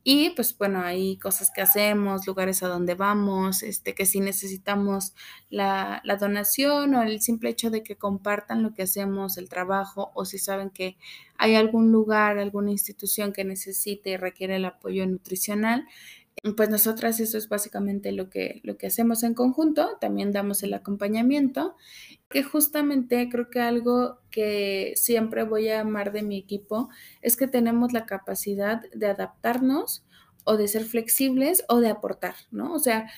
y 0.08 0.30
pues 0.36 0.56
bueno, 0.56 0.82
hay 0.82 1.18
cosas 1.18 1.50
que 1.50 1.62
hacemos, 1.62 2.28
lugares 2.28 2.62
a 2.62 2.68
donde 2.68 2.94
vamos, 2.94 3.63
este, 3.63 3.96
que 3.96 4.06
si 4.06 4.20
necesitamos 4.20 5.15
la, 5.50 6.00
la, 6.04 6.15
donación 6.18 6.94
o 6.94 7.02
el 7.02 7.22
simple 7.22 7.50
hecho 7.50 7.72
de 7.72 7.82
que 7.82 7.98
compartan 7.98 8.62
lo 8.62 8.76
que 8.76 8.84
hacemos, 8.84 9.39
el 9.39 9.50
trabajo, 9.50 10.12
o 10.13 10.24
si 10.24 10.38
saben 10.38 10.70
que 10.70 10.96
hay 11.39 11.56
algún 11.56 11.91
lugar, 11.91 12.38
alguna 12.38 12.70
institución 12.70 13.34
que 13.34 13.46
necesite 13.46 14.12
y 14.12 14.18
requiere 14.18 14.58
el 14.58 14.65
apoyo 14.65 15.08
nutricional, 15.08 15.88
pues 16.56 16.70
nosotras 16.70 17.20
eso 17.20 17.39
es 17.39 17.50
básicamente 17.50 18.12
lo 18.12 18.30
que, 18.30 18.62
lo 18.63 18.78
que 18.78 18.86
hacemos 18.88 19.24
en 19.24 19.34
conjunto, 19.34 19.98
también 20.00 20.32
damos 20.32 20.62
el 20.62 20.76
acompañamiento, 20.76 21.76
que 22.36 22.43
justamente 22.43 23.30
creo 23.30 23.50
que 23.50 23.62
algo 23.62 24.19
que 24.30 24.91
siempre 24.98 25.43
voy 25.43 25.69
a 25.69 25.80
amar 25.80 26.12
de 26.12 26.21
mi 26.21 26.38
equipo 26.38 26.89
es 27.21 27.38
que 27.38 27.48
tenemos 27.48 27.93
la 27.93 28.06
capacidad 28.06 28.82
de 28.93 29.08
adaptarnos 29.08 30.06
o 30.43 30.58
de 30.58 30.67
ser 30.67 30.84
flexibles 30.84 31.63
o 31.69 31.80
de 31.80 31.88
aportar, 31.88 32.36
¿no? 32.52 32.74
O 32.74 32.80
sea, 32.80 33.10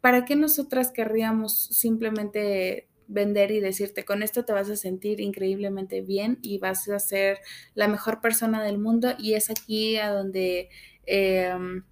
¿para 0.00 0.24
qué 0.24 0.34
nosotras 0.34 0.90
querríamos 0.90 1.56
simplemente 1.56 2.88
vender 3.06 3.52
y 3.52 3.60
decirte, 3.60 4.04
con 4.04 4.24
esto 4.24 4.44
te 4.44 4.52
vas 4.52 4.68
a 4.68 4.74
sentir 4.74 5.20
increíblemente 5.20 6.00
bien 6.00 6.40
y 6.42 6.58
vas 6.58 6.88
a 6.88 6.98
ser 6.98 7.38
la 7.76 7.86
mejor 7.86 8.20
persona 8.20 8.60
del 8.60 8.78
mundo 8.78 9.14
y 9.20 9.34
es 9.34 9.50
aquí 9.50 9.98
a 9.98 10.10
donde... 10.10 10.68
Em, 11.06 11.84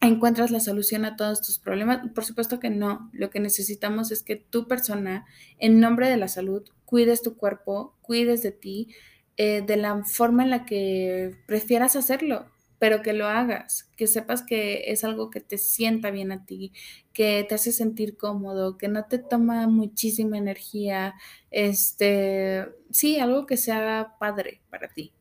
encuentras 0.00 0.50
la 0.50 0.60
solución 0.60 1.04
a 1.04 1.16
todos 1.16 1.42
tus 1.42 1.58
problemas. 1.58 2.00
Por 2.14 2.24
supuesto 2.24 2.60
que 2.60 2.70
no. 2.70 3.10
Lo 3.12 3.30
que 3.30 3.40
necesitamos 3.40 4.10
es 4.10 4.22
que 4.22 4.36
tu 4.36 4.68
persona, 4.68 5.26
en 5.58 5.80
nombre 5.80 6.08
de 6.08 6.16
la 6.16 6.28
salud, 6.28 6.62
cuides 6.84 7.22
tu 7.22 7.36
cuerpo, 7.36 7.96
cuides 8.02 8.42
de 8.42 8.52
ti, 8.52 8.88
eh, 9.36 9.62
de 9.62 9.76
la 9.76 10.04
forma 10.04 10.44
en 10.44 10.50
la 10.50 10.64
que 10.64 11.36
prefieras 11.46 11.96
hacerlo, 11.96 12.46
pero 12.78 13.02
que 13.02 13.12
lo 13.12 13.26
hagas, 13.26 13.90
que 13.96 14.06
sepas 14.06 14.42
que 14.42 14.90
es 14.90 15.04
algo 15.04 15.30
que 15.30 15.40
te 15.40 15.58
sienta 15.58 16.10
bien 16.10 16.32
a 16.32 16.44
ti, 16.44 16.72
que 17.12 17.44
te 17.48 17.54
hace 17.54 17.72
sentir 17.72 18.16
cómodo, 18.16 18.78
que 18.78 18.88
no 18.88 19.04
te 19.04 19.18
toma 19.18 19.66
muchísima 19.66 20.38
energía, 20.38 21.14
este, 21.50 22.66
sí, 22.90 23.18
algo 23.18 23.46
que 23.46 23.56
sea 23.56 24.14
padre 24.18 24.60
para 24.70 24.88
ti. 24.88 25.12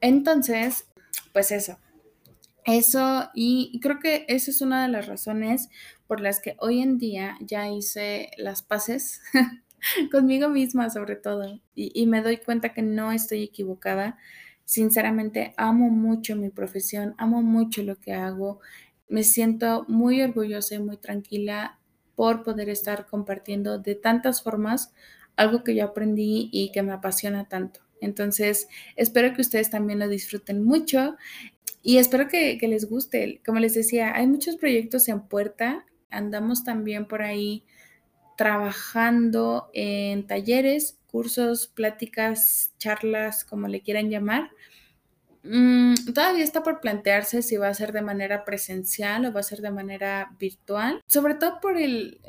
Entonces, 0.00 0.86
pues 1.32 1.52
eso, 1.52 1.78
eso, 2.64 3.30
y 3.34 3.80
creo 3.80 3.98
que 3.98 4.24
esa 4.28 4.50
es 4.50 4.60
una 4.60 4.82
de 4.82 4.88
las 4.88 5.06
razones 5.06 5.68
por 6.06 6.20
las 6.20 6.40
que 6.40 6.56
hoy 6.60 6.80
en 6.80 6.98
día 6.98 7.36
ya 7.40 7.68
hice 7.68 8.30
las 8.36 8.62
paces 8.62 9.20
conmigo 10.12 10.48
misma 10.48 10.90
sobre 10.90 11.16
todo, 11.16 11.60
y, 11.74 12.06
me 12.06 12.22
doy 12.22 12.38
cuenta 12.38 12.72
que 12.72 12.82
no 12.82 13.12
estoy 13.12 13.42
equivocada. 13.42 14.18
Sinceramente, 14.64 15.54
amo 15.56 15.90
mucho 15.90 16.36
mi 16.36 16.50
profesión, 16.50 17.14
amo 17.18 17.42
mucho 17.42 17.82
lo 17.82 17.96
que 17.96 18.14
hago, 18.14 18.60
me 19.08 19.24
siento 19.24 19.84
muy 19.88 20.22
orgullosa 20.22 20.76
y 20.76 20.78
muy 20.78 20.96
tranquila 20.96 21.78
por 22.14 22.42
poder 22.44 22.68
estar 22.68 23.06
compartiendo 23.06 23.78
de 23.78 23.94
tantas 23.94 24.42
formas 24.42 24.94
algo 25.36 25.64
que 25.64 25.74
yo 25.74 25.84
aprendí 25.84 26.48
y 26.52 26.70
que 26.72 26.82
me 26.82 26.92
apasiona 26.92 27.48
tanto. 27.48 27.80
Entonces, 28.00 28.68
espero 28.96 29.32
que 29.32 29.42
ustedes 29.42 29.70
también 29.70 29.98
lo 29.98 30.08
disfruten 30.08 30.64
mucho 30.64 31.16
y 31.82 31.98
espero 31.98 32.28
que, 32.28 32.58
les 32.62 32.88
guste. 32.88 33.40
Como 33.44 33.58
les 33.58 33.74
decía, 33.74 34.14
hay 34.14 34.26
muchos 34.26 34.56
proyectos 34.56 35.08
en 35.08 35.22
puerta. 35.22 35.84
Andamos 36.10 36.64
también 36.64 37.06
por 37.06 37.22
ahí 37.22 37.64
trabajando 38.36 39.68
en 39.74 40.26
talleres, 40.26 40.98
cursos, 41.10 41.66
pláticas, 41.66 42.72
charlas, 42.78 43.44
como 43.44 43.66
le 43.66 43.82
quieran 43.82 44.10
llamar. 44.10 44.50
Mm, 45.42 45.94
todavía 46.14 46.44
está 46.44 46.62
por 46.62 46.80
plantearse 46.80 47.42
si 47.42 47.56
va 47.56 47.66
a 47.68 47.74
ser 47.74 47.92
de 47.92 48.00
manera 48.02 48.44
presencial 48.44 49.26
o 49.26 49.32
va 49.32 49.40
a 49.40 49.42
ser 49.42 49.60
de 49.60 49.72
manera 49.72 50.36
virtual, 50.38 51.02
sobre 51.08 51.34
todo 51.34 51.58
por 51.60 51.76
el, 51.78 52.20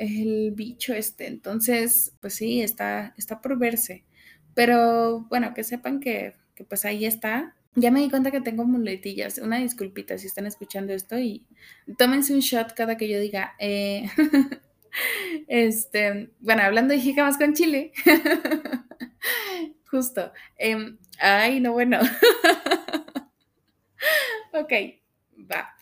bicho 0.56 0.94
este. 0.94 1.28
Entonces, 1.28 2.14
pues 2.22 2.34
sí, 2.34 2.62
está, 2.62 3.14
está 3.18 3.40
por 3.40 3.58
verse. 3.60 4.04
Pero 4.56 5.22
bueno, 5.30 5.54
que 5.54 5.64
sepan 5.64 6.00
que, 6.00 6.34
que 6.56 6.64
pues 6.64 6.86
ahí 6.86 7.06
está. 7.06 7.56
Ya 7.76 7.90
me 7.90 8.02
di 8.02 8.10
cuenta 8.10 8.32
que 8.32 8.42
tengo 8.42 8.66
muletillas. 8.66 9.40
Una 9.40 9.58
disculpita 9.58 10.18
si 10.18 10.28
están 10.28 10.46
escuchando 10.46 10.94
esto 10.94 11.18
y 11.18 11.46
tómense 11.98 12.34
un 12.34 12.40
shot 12.40 12.74
cada 12.74 12.98
que 12.98 13.10
yo 13.10 13.20
diga. 13.20 13.56
Eh, 13.60 14.06
este, 15.48 16.30
bueno, 16.40 16.62
hablando 16.62 16.94
de 16.94 17.00
jicamas 17.00 17.38
con 17.38 17.54
chile. 17.54 17.92
Justo. 19.90 20.32
Em, 20.58 20.98
ay, 21.20 21.60
no, 21.60 21.74
bueno. 21.74 22.00
ok, 24.54 24.72
va. 25.52 25.76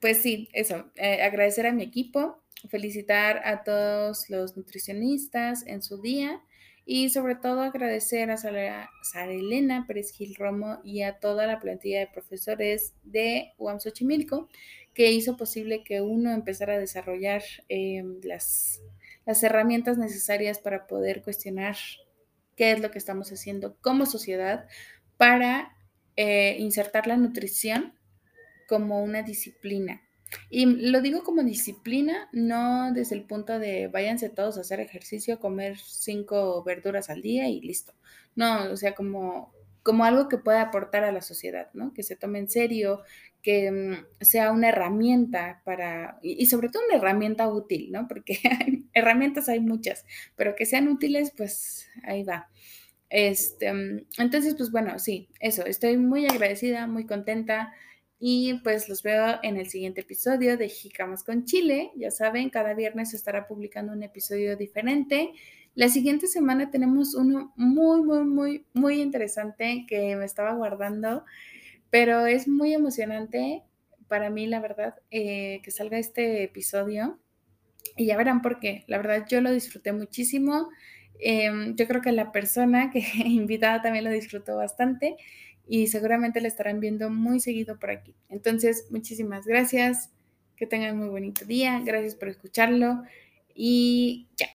Pues 0.00 0.22
sí, 0.22 0.48
eso. 0.52 0.90
Eh, 0.96 1.22
agradecer 1.22 1.66
a 1.66 1.72
mi 1.72 1.84
equipo, 1.84 2.42
felicitar 2.68 3.42
a 3.44 3.62
todos 3.62 4.28
los 4.28 4.56
nutricionistas 4.56 5.64
en 5.66 5.82
su 5.82 6.00
día 6.00 6.42
y 6.90 7.10
sobre 7.10 7.34
todo 7.34 7.60
agradecer 7.60 8.30
a 8.30 8.38
Sara, 8.38 8.88
Elena 9.30 9.84
Pérez 9.86 10.10
Gil 10.10 10.34
Romo 10.34 10.80
y 10.82 11.02
a 11.02 11.18
toda 11.18 11.46
la 11.46 11.60
plantilla 11.60 11.98
de 11.98 12.06
profesores 12.06 12.94
de 13.02 13.52
UAM 13.58 13.78
Xochimilco 13.78 14.48
que 14.94 15.12
hizo 15.12 15.36
posible 15.36 15.84
que 15.84 16.00
uno 16.00 16.32
empezara 16.32 16.76
a 16.76 16.78
desarrollar 16.78 17.42
em, 17.68 18.18
las, 18.22 18.80
las 19.26 19.42
herramientas 19.42 19.98
necesarias 19.98 20.60
para 20.60 20.86
poder 20.86 21.20
cuestionar 21.20 21.76
qué 22.56 22.72
es 22.72 22.80
lo 22.80 22.90
que 22.90 22.96
estamos 22.96 23.30
haciendo 23.32 23.76
como 23.82 24.06
sociedad 24.06 24.66
para 25.18 25.76
eh, 26.16 26.56
insertar 26.58 27.06
la 27.06 27.18
nutrición 27.18 27.98
como 28.66 29.04
una 29.04 29.22
disciplina. 29.22 30.07
Y 30.50 30.66
lo 30.66 31.00
digo 31.00 31.22
como 31.24 31.42
disciplina, 31.42 32.28
no 32.32 32.92
desde 32.92 33.16
el 33.16 33.24
punto 33.24 33.58
de 33.58 33.88
váyanse 33.88 34.28
todos 34.28 34.58
a 34.58 34.62
hacer 34.62 34.80
ejercicio, 34.80 35.40
comer 35.40 35.78
cinco 35.78 36.62
verduras 36.64 37.10
al 37.10 37.22
día 37.22 37.48
y 37.48 37.60
listo. 37.60 37.94
No, 38.34 38.70
o 38.70 38.76
sea, 38.76 38.94
como, 38.94 39.52
como 39.82 40.04
algo 40.04 40.28
que 40.28 40.38
pueda 40.38 40.62
aportar 40.62 41.04
a 41.04 41.12
la 41.12 41.22
sociedad, 41.22 41.70
¿no? 41.74 41.92
Que 41.94 42.02
se 42.02 42.16
tome 42.16 42.38
en 42.38 42.48
serio, 42.48 43.02
que 43.42 43.70
mm, 43.70 44.24
sea 44.24 44.52
una 44.52 44.68
herramienta 44.68 45.62
para, 45.64 46.18
y, 46.22 46.46
sobre 46.46 46.68
todo 46.68 46.82
una 46.86 46.98
herramienta 46.98 47.48
útil, 47.48 47.90
¿no? 47.92 48.06
Porque 48.08 48.38
herramientas 48.92 49.48
hay 49.48 49.60
muchas, 49.60 50.04
pero 50.36 50.54
que 50.54 50.66
sean 50.66 50.88
útiles, 50.88 51.32
pues 51.36 51.88
ahí 52.04 52.22
va. 52.22 52.50
Este, 53.10 53.72
mm, 53.72 54.06
entonces, 54.18 54.54
pues 54.56 54.70
bueno, 54.70 54.98
sí, 54.98 55.28
eso, 55.40 55.64
estoy 55.64 55.96
muy 55.96 56.26
agradecida, 56.26 56.86
muy 56.86 57.06
contenta 57.06 57.72
y 58.18 58.54
pues 58.64 58.88
los 58.88 59.02
veo 59.02 59.38
en 59.42 59.56
el 59.56 59.68
siguiente 59.68 60.00
episodio 60.00 60.56
de 60.56 60.68
Jicamas 60.68 61.24
con 61.24 61.44
Chile. 61.44 61.92
Ya 61.96 62.10
saben, 62.10 62.50
cada 62.50 62.74
viernes 62.74 63.14
estará 63.14 63.46
publicando 63.46 63.92
un 63.92 64.02
episodio 64.02 64.56
diferente. 64.56 65.32
La 65.74 65.88
siguiente 65.88 66.26
semana 66.26 66.70
tenemos 66.70 67.14
uno 67.14 67.52
muy, 67.56 68.02
muy, 68.02 68.24
muy, 68.24 68.66
muy 68.72 69.00
interesante 69.00 69.84
que 69.88 70.16
me 70.16 70.24
estaba 70.24 70.54
guardando 70.54 71.24
pero 71.90 72.26
es 72.26 72.48
muy 72.48 72.74
emocionante 72.74 73.62
para 74.08 74.30
mí, 74.30 74.46
la 74.46 74.60
verdad, 74.60 74.94
eh, 75.10 75.60
que 75.62 75.70
salga 75.70 75.98
este 75.98 76.44
episodio. 76.44 77.18
Y 77.96 78.06
ya 78.06 78.16
verán 78.16 78.42
por 78.42 78.60
qué. 78.60 78.84
La 78.86 78.98
verdad, 78.98 79.26
yo 79.28 79.40
lo 79.40 79.50
disfruté 79.52 79.92
muchísimo. 79.92 80.68
Em, 81.20 81.74
yo 81.76 81.86
creo 81.88 82.00
que 82.00 82.12
la 82.12 82.32
persona 82.32 82.90
que 82.90 83.00
invitada 83.24 83.82
también 83.82 84.04
lo 84.04 84.10
disfrutó 84.10 84.56
bastante 84.56 85.16
y 85.68 85.88
seguramente 85.88 86.40
la 86.40 86.48
estarán 86.48 86.80
viendo 86.80 87.10
muy 87.10 87.40
seguido 87.40 87.78
por 87.78 87.90
aquí. 87.90 88.14
Entonces, 88.30 88.86
muchísimas 88.90 89.46
gracias. 89.46 90.10
Que 90.56 90.66
tengan 90.66 90.96
muy 90.96 91.08
bonito 91.08 91.44
día. 91.44 91.80
Gracias 91.84 92.14
por 92.14 92.28
escucharlo. 92.28 93.02
Y 93.54 94.28
ya. 94.36 94.46